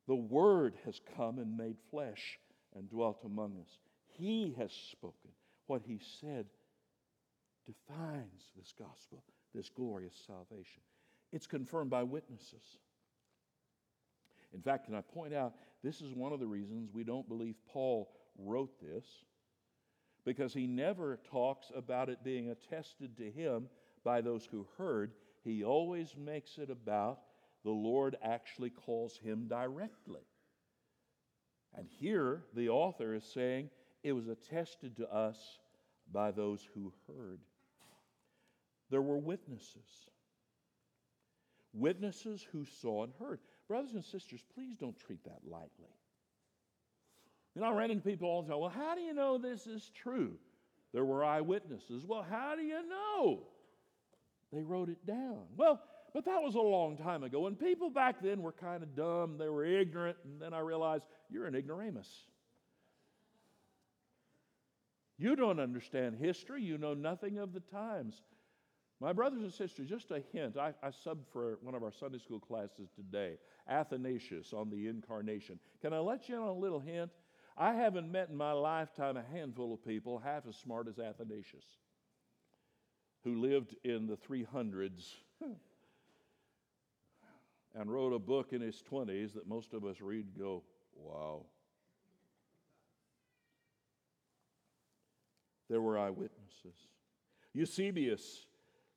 The 0.08 0.14
Word 0.14 0.74
has 0.84 1.00
come 1.16 1.38
and 1.38 1.56
made 1.56 1.76
flesh 1.90 2.38
and 2.74 2.88
dwelt 2.88 3.20
among 3.24 3.56
us. 3.60 3.78
He 4.18 4.54
has 4.58 4.72
spoken 4.72 5.30
what 5.66 5.82
He 5.84 6.00
said 6.20 6.46
defines 7.66 8.42
this 8.56 8.74
gospel, 8.78 9.22
this 9.54 9.68
glorious 9.68 10.14
salvation. 10.26 10.82
It's 11.32 11.46
confirmed 11.46 11.90
by 11.90 12.02
witnesses. 12.02 12.78
In 14.52 14.60
fact, 14.60 14.86
can 14.86 14.94
I 14.94 15.00
point 15.00 15.32
out, 15.32 15.54
this 15.82 16.00
is 16.00 16.12
one 16.12 16.32
of 16.32 16.40
the 16.40 16.46
reasons 16.46 16.90
we 16.92 17.04
don't 17.04 17.28
believe 17.28 17.54
Paul 17.72 18.10
wrote 18.36 18.80
this, 18.80 19.04
because 20.24 20.52
he 20.52 20.66
never 20.66 21.18
talks 21.30 21.70
about 21.74 22.08
it 22.08 22.24
being 22.24 22.50
attested 22.50 23.16
to 23.16 23.30
him 23.30 23.68
by 24.04 24.20
those 24.20 24.46
who 24.50 24.66
heard. 24.76 25.12
He 25.42 25.64
always 25.64 26.14
makes 26.16 26.58
it 26.58 26.70
about 26.70 27.20
the 27.64 27.70
Lord 27.70 28.16
actually 28.22 28.70
calls 28.70 29.16
him 29.16 29.46
directly. 29.48 30.22
And 31.74 31.86
here, 31.88 32.42
the 32.54 32.68
author 32.68 33.14
is 33.14 33.24
saying 33.24 33.70
it 34.02 34.12
was 34.12 34.28
attested 34.28 34.96
to 34.96 35.10
us 35.12 35.38
by 36.12 36.30
those 36.30 36.66
who 36.74 36.92
heard. 37.06 37.40
There 38.90 39.02
were 39.02 39.16
witnesses. 39.16 40.06
Witnesses 41.72 42.46
who 42.52 42.66
saw 42.80 43.04
and 43.04 43.12
heard. 43.18 43.40
Brothers 43.68 43.94
and 43.94 44.04
sisters, 44.04 44.42
please 44.54 44.76
don't 44.76 44.98
treat 44.98 45.24
that 45.24 45.40
lightly. 45.48 45.96
You 47.54 47.62
know, 47.62 47.68
I 47.68 47.72
ran 47.72 47.90
into 47.90 48.02
people 48.02 48.28
all 48.28 48.42
the 48.42 48.50
time. 48.50 48.60
Well, 48.60 48.70
how 48.70 48.94
do 48.94 49.00
you 49.00 49.14
know 49.14 49.38
this 49.38 49.66
is 49.66 49.90
true? 49.94 50.34
There 50.92 51.04
were 51.04 51.24
eyewitnesses. 51.24 52.04
Well, 52.06 52.26
how 52.28 52.54
do 52.54 52.62
you 52.62 52.86
know? 52.86 53.44
They 54.52 54.62
wrote 54.62 54.90
it 54.90 55.06
down. 55.06 55.44
Well, 55.56 55.80
but 56.14 56.24
that 56.26 56.42
was 56.42 56.54
a 56.54 56.60
long 56.60 56.96
time 56.96 57.22
ago. 57.22 57.46
And 57.46 57.58
people 57.58 57.90
back 57.90 58.20
then 58.22 58.42
were 58.42 58.52
kind 58.52 58.82
of 58.82 58.94
dumb, 58.94 59.38
they 59.38 59.48
were 59.48 59.64
ignorant. 59.64 60.18
And 60.24 60.40
then 60.40 60.52
I 60.52 60.60
realized 60.60 61.04
you're 61.30 61.46
an 61.46 61.54
ignoramus. 61.54 62.08
You 65.18 65.36
don't 65.36 65.60
understand 65.60 66.16
history, 66.16 66.62
you 66.62 66.78
know 66.78 66.94
nothing 66.94 67.38
of 67.38 67.52
the 67.52 67.60
times. 67.60 68.22
My 69.00 69.12
brothers 69.12 69.42
and 69.42 69.52
sisters, 69.52 69.88
just 69.88 70.10
a 70.10 70.22
hint. 70.32 70.56
I, 70.56 70.74
I 70.82 70.88
subbed 70.88 71.26
for 71.32 71.58
one 71.62 71.74
of 71.74 71.82
our 71.82 71.92
Sunday 71.92 72.18
school 72.18 72.38
classes 72.38 72.88
today, 72.94 73.36
Athanasius 73.68 74.52
on 74.52 74.70
the 74.70 74.86
incarnation. 74.86 75.58
Can 75.80 75.92
I 75.92 75.98
let 75.98 76.28
you 76.28 76.36
in 76.36 76.42
on 76.42 76.48
a 76.48 76.52
little 76.52 76.78
hint? 76.78 77.10
I 77.56 77.72
haven't 77.72 78.10
met 78.10 78.28
in 78.30 78.36
my 78.36 78.52
lifetime 78.52 79.16
a 79.16 79.24
handful 79.36 79.74
of 79.74 79.84
people 79.84 80.18
half 80.18 80.46
as 80.48 80.56
smart 80.56 80.88
as 80.88 80.98
Athanasius, 80.98 81.64
who 83.24 83.40
lived 83.40 83.74
in 83.84 84.06
the 84.06 84.16
300s 84.16 85.14
and 87.74 87.90
wrote 87.90 88.12
a 88.12 88.18
book 88.18 88.52
in 88.52 88.60
his 88.60 88.82
20s 88.90 89.32
that 89.34 89.48
most 89.48 89.72
of 89.72 89.84
us 89.84 90.00
read 90.00 90.26
go, 90.38 90.62
wow. 90.94 91.44
there 95.72 95.80
were 95.80 95.98
eyewitnesses. 95.98 96.76
Eusebius, 97.54 98.44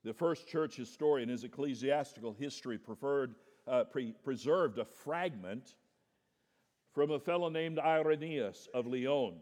the 0.03 0.13
first 0.13 0.45
church 0.45 0.75
historian, 0.75 1.29
his 1.29 1.45
ecclesiastical 1.45 2.33
history 2.33 2.77
preferred, 2.77 3.35
uh, 3.65 3.85
pre- 3.85 4.13
preserved 4.25 4.77
a 4.77 4.83
fragment 4.83 5.75
from 6.93 7.11
a 7.11 7.19
fellow 7.19 7.47
named 7.47 7.79
Irenaeus 7.79 8.67
of 8.73 8.87
Lyon, 8.87 9.35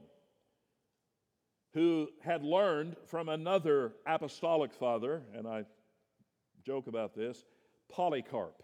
who 1.73 2.07
had 2.21 2.43
learned 2.43 2.97
from 3.07 3.29
another 3.29 3.93
apostolic 4.05 4.71
father, 4.71 5.23
and 5.35 5.47
I 5.47 5.65
joke 6.63 6.85
about 6.85 7.15
this, 7.15 7.45
Polycarp. 7.91 8.61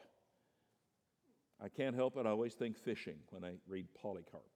I 1.61 1.67
can't 1.67 1.95
help 1.95 2.15
it, 2.17 2.25
I 2.25 2.29
always 2.29 2.53
think 2.53 2.77
fishing 2.77 3.17
when 3.31 3.43
I 3.43 3.53
read 3.67 3.87
Polycarp. 4.01 4.47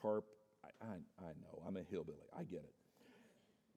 Carp, 0.00 0.24
I, 0.64 0.68
I, 0.84 0.94
I 1.24 1.28
know, 1.40 1.62
I'm 1.66 1.76
a 1.76 1.82
hillbilly, 1.82 2.26
I 2.36 2.42
get 2.42 2.60
it. 2.60 2.74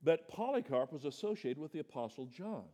But 0.04 0.28
Polycarp 0.30 0.92
was 0.92 1.06
associated 1.06 1.60
with 1.60 1.72
the 1.72 1.80
Apostle 1.80 2.26
John. 2.28 2.66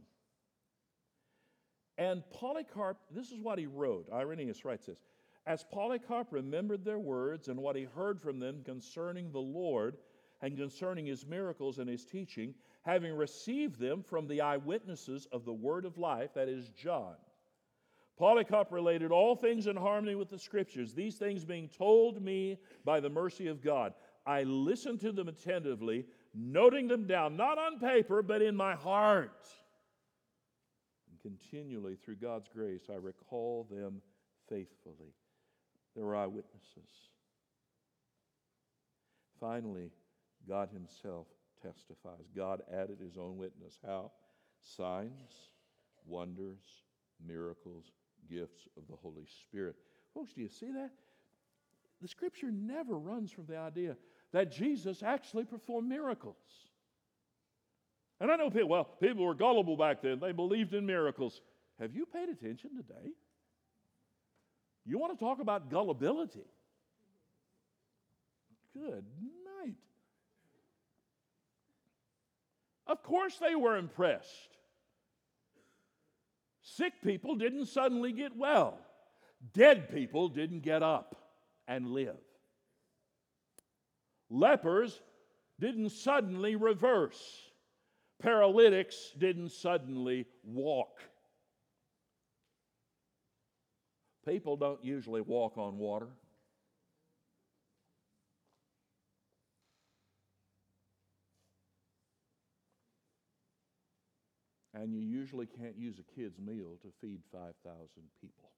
And 1.98 2.24
Polycarp, 2.30 2.98
this 3.14 3.32
is 3.32 3.40
what 3.40 3.58
he 3.58 3.66
wrote. 3.66 4.08
Irenaeus 4.12 4.66
writes 4.66 4.86
this 4.86 5.00
As 5.48 5.66
Polycarp 5.72 6.32
remembered 6.32 6.84
their 6.84 7.00
words 7.00 7.48
and 7.48 7.60
what 7.60 7.76
he 7.76 7.84
heard 7.84 8.22
from 8.22 8.40
them 8.40 8.62
concerning 8.64 9.32
the 9.32 9.40
Lord 9.40 9.98
and 10.42 10.58
concerning 10.58 11.06
his 11.06 11.26
miracles 11.26 11.80
and 11.80 11.90
his 11.90 12.06
teaching, 12.06 12.54
having 12.84 13.14
received 13.14 13.80
them 13.80 14.04
from 14.04 14.28
the 14.28 14.42
eyewitnesses 14.42 15.28
of 15.32 15.46
the 15.46 15.54
word 15.54 15.86
of 15.86 15.98
life, 15.98 16.34
that 16.36 16.50
is, 16.50 16.70
John. 16.70 17.16
Polycarp 18.18 18.72
related 18.72 19.12
all 19.12 19.36
things 19.36 19.68
in 19.68 19.76
harmony 19.76 20.16
with 20.16 20.30
the 20.30 20.40
scriptures, 20.40 20.94
these 20.94 21.16
things 21.16 21.44
being 21.44 21.68
told 21.68 22.22
me 22.22 22.58
by 22.86 23.00
the 23.00 23.10
mercy 23.10 23.48
of 23.48 23.62
God. 23.62 23.94
I 24.26 24.44
listened 24.44 25.02
to 25.02 25.12
them 25.12 25.28
attentively, 25.28 26.06
noting 26.34 26.88
them 26.88 27.08
down, 27.08 27.36
not 27.36 27.58
on 27.58 27.80
paper, 27.80 28.24
but 28.24 28.42
in 28.42 28.56
my 28.56 28.74
heart. 28.74 29.48
And 31.10 31.22
continually, 31.22 31.96
through 31.96 32.16
God's 32.16 32.48
grace, 32.48 32.84
I 32.90 32.96
recall 32.96 33.68
them 33.70 34.02
faithfully. 34.48 35.14
There 35.96 36.06
were 36.06 36.16
eyewitnesses. 36.16 36.90
Finally, 39.40 39.92
God 40.48 40.70
Himself 40.72 41.28
testifies. 41.62 42.30
God 42.36 42.62
added 42.74 43.00
His 43.00 43.18
own 43.18 43.38
witness. 43.38 43.80
How? 43.86 44.12
Signs, 44.62 45.52
wonders, 46.06 46.84
miracles, 47.26 47.92
gifts 48.30 48.68
of 48.78 48.84
the 48.88 48.96
Holy 48.96 49.26
Spirit. 49.42 49.76
Folks, 50.14 50.34
do 50.34 50.42
you 50.42 50.50
see 50.50 50.72
that? 50.72 50.92
The 52.02 52.08
scripture 52.08 52.52
never 52.52 52.98
runs 52.98 53.32
from 53.32 53.46
the 53.46 53.58
idea 53.58 53.96
that 54.32 54.52
Jesus 54.52 55.02
actually 55.04 55.46
performed 55.46 55.88
miracles. 55.88 56.36
And 58.20 58.32
I 58.32 58.36
know 58.36 58.50
people, 58.50 58.70
well, 58.70 58.86
people 59.02 59.26
were 59.26 59.34
gullible 59.34 59.78
back 59.78 60.02
then. 60.02 60.20
They 60.20 60.32
believed 60.32 60.74
in 60.74 60.86
miracles. 60.86 61.42
Have 61.80 61.94
you 61.94 62.06
paid 62.06 62.30
attention 62.30 62.72
today? 62.76 63.12
You 64.86 64.98
want 64.98 65.18
to 65.18 65.24
talk 65.24 65.40
about 65.40 65.70
gullibility? 65.70 66.46
Good 68.74 69.06
night. 69.64 69.76
Of 72.88 73.04
course, 73.04 73.38
they 73.38 73.56
were 73.56 73.78
impressed. 73.78 74.55
Sick 76.76 76.94
people 77.02 77.36
didn't 77.36 77.68
suddenly 77.68 78.12
get 78.12 78.36
well, 78.36 78.78
dead 79.54 79.90
people 79.94 80.28
didn't 80.28 80.60
get 80.60 80.84
up 80.84 81.16
and 81.70 81.88
live. 81.88 82.18
Lepers 84.30 85.00
didn't 85.58 85.92
suddenly 85.92 86.58
reverse, 86.58 87.50
paralytics 88.22 89.14
didn't 89.18 89.52
suddenly 89.52 90.26
walk. 90.44 91.00
People 94.28 94.58
don't 94.58 94.84
usually 94.84 95.22
walk 95.22 95.58
on 95.58 95.78
water. 95.78 96.10
And 104.76 104.94
you 104.94 105.00
usually 105.00 105.46
can't 105.46 105.78
use 105.78 105.96
a 106.00 106.20
kid's 106.20 106.38
meal 106.38 106.78
to 106.82 106.90
feed 107.02 107.22
5,000 107.32 107.50
people. 108.22 108.52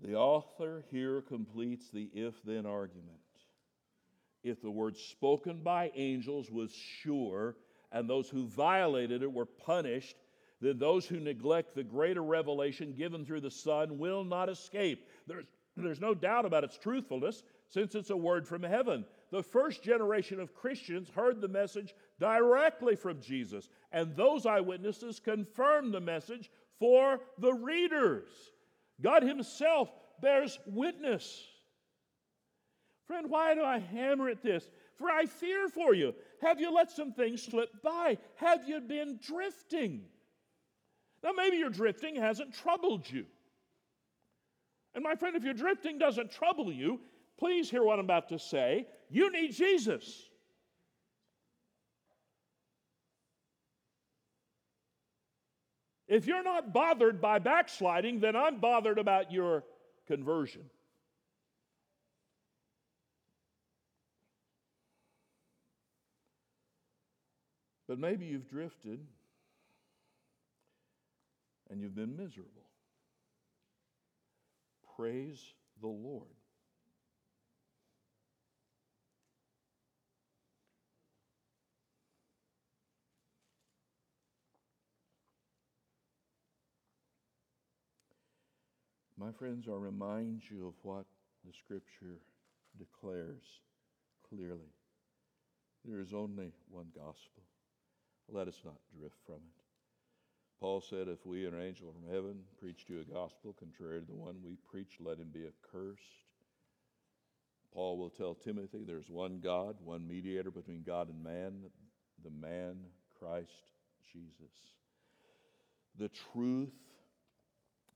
The 0.00 0.14
author 0.14 0.84
here 0.90 1.20
completes 1.20 1.90
the 1.90 2.08
if 2.14 2.34
then 2.44 2.64
argument. 2.64 3.18
If 4.42 4.62
the 4.62 4.70
word 4.70 4.96
spoken 4.96 5.62
by 5.62 5.90
angels 5.94 6.50
was 6.50 6.72
sure, 6.72 7.56
and 7.92 8.08
those 8.08 8.30
who 8.30 8.46
violated 8.46 9.22
it 9.22 9.30
were 9.30 9.44
punished, 9.44 10.16
then 10.60 10.78
those 10.78 11.04
who 11.04 11.20
neglect 11.20 11.74
the 11.74 11.82
greater 11.82 12.22
revelation 12.22 12.94
given 12.96 13.26
through 13.26 13.40
the 13.40 13.50
Son 13.50 13.98
will 13.98 14.24
not 14.24 14.48
escape. 14.48 15.06
There's, 15.26 15.44
there's 15.76 16.00
no 16.00 16.14
doubt 16.14 16.46
about 16.46 16.64
its 16.64 16.78
truthfulness 16.78 17.42
since 17.68 17.94
it's 17.94 18.10
a 18.10 18.16
word 18.16 18.46
from 18.46 18.62
heaven. 18.62 19.04
The 19.30 19.42
first 19.42 19.82
generation 19.82 20.40
of 20.40 20.54
Christians 20.54 21.10
heard 21.10 21.40
the 21.40 21.48
message 21.48 21.94
directly 22.18 22.96
from 22.96 23.20
Jesus, 23.20 23.68
and 23.92 24.16
those 24.16 24.46
eyewitnesses 24.46 25.20
confirmed 25.20 25.92
the 25.92 26.00
message 26.00 26.50
for 26.78 27.20
the 27.38 27.52
readers. 27.52 28.28
God 29.00 29.22
Himself 29.22 29.90
bears 30.20 30.58
witness. 30.66 31.44
Friend, 33.06 33.30
why 33.30 33.54
do 33.54 33.62
I 33.62 33.78
hammer 33.78 34.28
at 34.28 34.42
this? 34.42 34.68
For 34.96 35.10
I 35.10 35.26
fear 35.26 35.68
for 35.68 35.94
you. 35.94 36.14
Have 36.42 36.60
you 36.60 36.72
let 36.72 36.90
some 36.90 37.12
things 37.12 37.42
slip 37.42 37.82
by? 37.82 38.18
Have 38.36 38.68
you 38.68 38.80
been 38.80 39.18
drifting? 39.22 40.02
Now, 41.22 41.32
maybe 41.32 41.56
your 41.56 41.70
drifting 41.70 42.16
hasn't 42.16 42.54
troubled 42.54 43.10
you. 43.10 43.24
And 44.94 45.04
my 45.04 45.14
friend, 45.14 45.36
if 45.36 45.44
your 45.44 45.54
drifting 45.54 45.98
doesn't 45.98 46.32
trouble 46.32 46.72
you, 46.72 47.00
Please 47.38 47.70
hear 47.70 47.82
what 47.82 47.98
I'm 47.98 48.04
about 48.04 48.28
to 48.30 48.38
say. 48.38 48.86
You 49.08 49.30
need 49.30 49.52
Jesus. 49.52 50.28
If 56.08 56.26
you're 56.26 56.42
not 56.42 56.72
bothered 56.72 57.20
by 57.20 57.38
backsliding, 57.38 58.20
then 58.20 58.34
I'm 58.34 58.58
bothered 58.58 58.98
about 58.98 59.30
your 59.30 59.62
conversion. 60.06 60.64
But 67.86 67.98
maybe 67.98 68.26
you've 68.26 68.48
drifted 68.48 69.00
and 71.70 71.80
you've 71.80 71.94
been 71.94 72.16
miserable. 72.16 72.68
Praise 74.96 75.42
the 75.80 75.88
Lord. 75.88 76.37
My 89.18 89.32
friends, 89.32 89.66
I 89.68 89.72
remind 89.72 90.42
you 90.48 90.68
of 90.68 90.74
what 90.82 91.04
the 91.44 91.52
Scripture 91.52 92.20
declares 92.78 93.42
clearly. 94.28 94.70
There 95.84 96.00
is 96.00 96.14
only 96.14 96.52
one 96.70 96.86
gospel. 96.94 97.42
Let 98.28 98.46
us 98.46 98.60
not 98.64 98.76
drift 98.96 99.16
from 99.26 99.36
it. 99.36 99.62
Paul 100.60 100.80
said, 100.80 101.08
If 101.08 101.26
we, 101.26 101.46
an 101.46 101.60
angel 101.60 101.92
from 101.92 102.14
heaven, 102.14 102.36
preach 102.60 102.86
to 102.86 102.94
you 102.94 103.00
a 103.00 103.12
gospel 103.12 103.56
contrary 103.58 104.00
to 104.00 104.06
the 104.06 104.14
one 104.14 104.36
we 104.44 104.56
preach, 104.70 104.98
let 105.00 105.18
him 105.18 105.30
be 105.32 105.46
accursed. 105.46 106.02
Paul 107.74 107.98
will 107.98 108.10
tell 108.10 108.34
Timothy, 108.34 108.84
There's 108.86 109.10
one 109.10 109.40
God, 109.42 109.76
one 109.82 110.06
mediator 110.06 110.52
between 110.52 110.84
God 110.84 111.08
and 111.08 111.24
man, 111.24 111.54
the 112.22 112.30
man 112.30 112.76
Christ 113.18 113.66
Jesus. 114.12 114.54
The 115.98 116.10
truth 116.32 116.70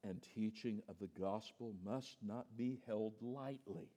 and 0.04 0.20
teaching 0.34 0.82
of 0.88 0.96
the 1.00 1.08
gospel 1.20 1.74
must 1.84 2.16
not 2.26 2.46
be 2.56 2.80
held 2.86 3.14
lightly. 3.20 3.88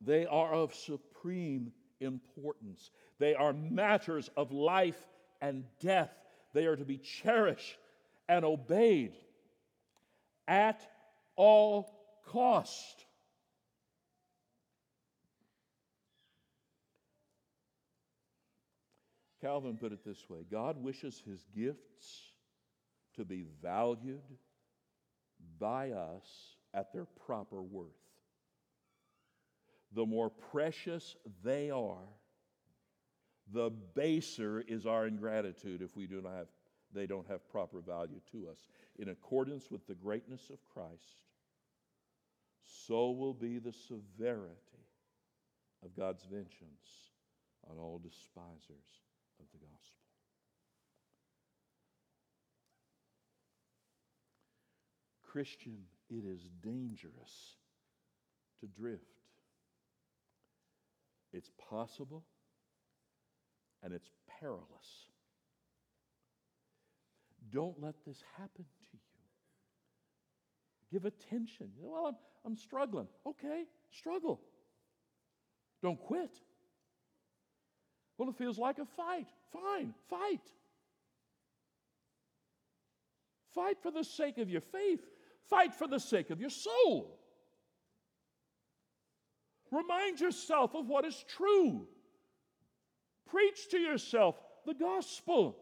They 0.00 0.26
are 0.26 0.52
of 0.52 0.74
supreme 0.74 1.72
importance. 2.00 2.90
They 3.18 3.34
are 3.34 3.52
matters 3.52 4.30
of 4.36 4.52
life 4.52 5.06
and 5.40 5.64
death. 5.80 6.12
They 6.54 6.66
are 6.66 6.76
to 6.76 6.84
be 6.84 6.98
cherished 6.98 7.76
and 8.28 8.44
obeyed 8.44 9.14
at 10.46 10.86
all 11.36 11.92
cost. 12.26 13.04
Calvin 19.40 19.76
put 19.76 19.92
it 19.92 20.04
this 20.04 20.28
way 20.28 20.40
God 20.50 20.82
wishes 20.82 21.22
his 21.24 21.44
gifts 21.56 22.27
to 23.18 23.24
be 23.24 23.44
valued, 23.62 24.22
by 25.58 25.90
us 25.90 26.56
at 26.74 26.92
their 26.92 27.06
proper 27.26 27.62
worth. 27.62 27.86
The 29.92 30.06
more 30.06 30.30
precious 30.30 31.16
they 31.44 31.70
are, 31.70 32.08
the 33.52 33.70
baser 33.94 34.60
is 34.66 34.86
our 34.86 35.06
ingratitude 35.06 35.82
if 35.82 35.96
we 35.96 36.06
do 36.06 36.20
not 36.20 36.32
have 36.32 36.46
they 36.94 37.06
don't 37.06 37.28
have 37.28 37.46
proper 37.50 37.80
value 37.80 38.20
to 38.32 38.48
us. 38.48 38.66
In 38.98 39.10
accordance 39.10 39.70
with 39.70 39.86
the 39.86 39.94
greatness 39.94 40.50
of 40.50 40.58
Christ, 40.72 41.26
so 42.64 43.10
will 43.10 43.34
be 43.34 43.58
the 43.58 43.72
severity 43.72 44.56
of 45.84 45.94
God's 45.94 46.24
vengeance 46.24 47.12
on 47.70 47.76
all 47.78 47.98
despisers 47.98 49.02
of 49.38 49.46
the 49.52 49.58
gospel. 49.58 49.97
Christian, 55.38 55.78
it 56.10 56.24
is 56.26 56.40
dangerous 56.64 57.54
to 58.58 58.66
drift. 58.66 59.04
It's 61.32 61.52
possible 61.70 62.24
and 63.84 63.92
it's 63.92 64.10
perilous. 64.40 64.66
Don't 67.52 67.80
let 67.80 67.94
this 68.04 68.20
happen 68.36 68.64
to 68.64 68.86
you. 68.92 68.98
Give 70.90 71.04
attention. 71.04 71.70
Well, 71.78 72.06
I'm, 72.06 72.16
I'm 72.44 72.56
struggling. 72.56 73.06
Okay, 73.24 73.62
struggle. 73.92 74.40
Don't 75.84 76.00
quit. 76.00 76.34
Well, 78.16 78.28
it 78.28 78.34
feels 78.34 78.58
like 78.58 78.80
a 78.80 78.86
fight. 78.96 79.28
Fine, 79.52 79.94
fight. 80.10 80.50
Fight 83.54 83.76
for 83.80 83.92
the 83.92 84.02
sake 84.02 84.38
of 84.38 84.50
your 84.50 84.62
faith, 84.62 85.00
fight 85.48 85.74
for 85.74 85.86
the 85.86 85.98
sake 85.98 86.30
of 86.30 86.40
your 86.40 86.50
soul. 86.50 87.18
Remind 89.70 90.20
yourself 90.20 90.74
of 90.74 90.86
what 90.86 91.04
is 91.04 91.24
true. 91.28 91.86
Preach 93.26 93.68
to 93.70 93.78
yourself 93.78 94.36
the 94.66 94.74
gospel. 94.74 95.56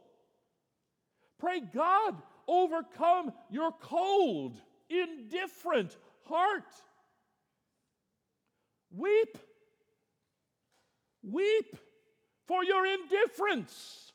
Pray 1.39 1.61
God 1.61 2.14
overcome 2.49 3.32
your 3.51 3.72
cold, 3.80 4.61
indifferent 4.89 5.97
heart. 6.24 6.72
Weep. 8.91 9.37
Weep 11.22 11.76
for 12.47 12.64
your 12.64 12.87
indifference. 12.87 14.12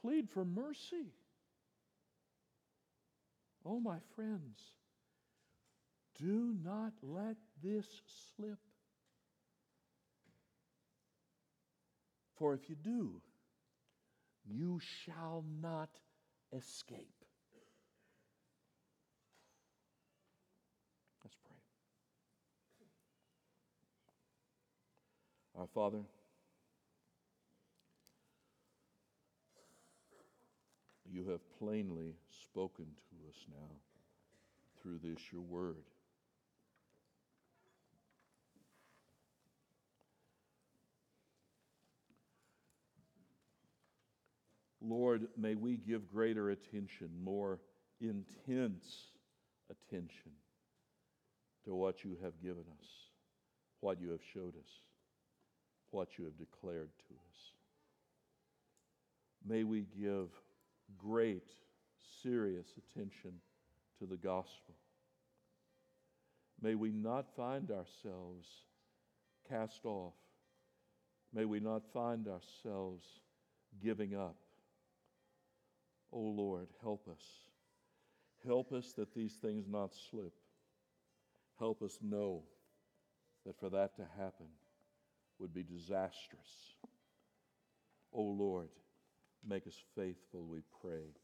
Plead 0.00 0.30
for 0.30 0.44
mercy. 0.44 1.12
Oh, 3.68 3.80
my 3.80 3.98
friends, 4.14 4.60
do 6.20 6.54
not 6.62 6.92
let 7.02 7.36
this 7.62 7.86
slip. 8.36 8.58
For 12.36 12.54
if 12.54 12.68
you 12.68 12.76
do, 12.76 13.20
you 14.44 14.78
shall 15.04 15.44
not 15.60 15.88
escape. 16.52 17.24
Let's 21.24 21.36
pray. 21.44 21.56
Our 25.58 25.66
Father, 25.74 26.04
you 31.16 31.30
have 31.30 31.40
plainly 31.58 32.14
spoken 32.42 32.84
to 32.84 33.28
us 33.30 33.46
now 33.48 33.76
through 34.82 34.98
this, 35.02 35.18
your 35.32 35.40
word. 35.40 35.76
Lord, 44.82 45.26
may 45.38 45.54
we 45.54 45.78
give 45.78 46.06
greater 46.06 46.50
attention, 46.50 47.08
more 47.24 47.60
intense 47.98 48.84
attention 49.70 50.32
to 51.64 51.74
what 51.74 52.04
you 52.04 52.18
have 52.22 52.40
given 52.42 52.64
us, 52.78 52.86
what 53.80 54.00
you 54.02 54.10
have 54.10 54.20
showed 54.34 54.54
us, 54.54 54.70
what 55.90 56.18
you 56.18 56.26
have 56.26 56.36
declared 56.36 56.90
to 57.08 57.14
us. 57.14 57.36
May 59.48 59.64
we 59.64 59.86
give 59.98 60.28
great, 60.98 61.48
serious 62.22 62.66
attention 62.76 63.32
to 63.98 64.06
the 64.06 64.16
gospel. 64.16 64.74
May 66.62 66.74
we 66.74 66.90
not 66.90 67.26
find 67.36 67.70
ourselves 67.70 68.46
cast 69.48 69.84
off. 69.84 70.14
May 71.32 71.44
we 71.44 71.60
not 71.60 71.82
find 71.92 72.26
ourselves 72.28 73.04
giving 73.82 74.14
up. 74.14 74.36
Oh 76.12 76.20
Lord, 76.20 76.68
help 76.82 77.08
us. 77.08 77.24
Help 78.46 78.72
us 78.72 78.92
that 78.94 79.14
these 79.14 79.34
things 79.34 79.66
not 79.68 79.92
slip. 80.10 80.32
Help 81.58 81.82
us 81.82 81.98
know 82.02 82.42
that 83.44 83.58
for 83.58 83.70
that 83.70 83.96
to 83.96 84.06
happen 84.16 84.46
would 85.38 85.52
be 85.52 85.62
disastrous. 85.62 86.74
Oh 88.12 88.22
Lord, 88.22 88.68
make 89.46 89.66
us 89.66 89.82
faithful, 89.94 90.44
we 90.46 90.62
pray. 90.82 91.14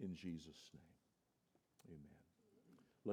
In 0.00 0.14
Jesus' 0.14 0.70
name, 0.74 1.96
amen. 1.98 2.19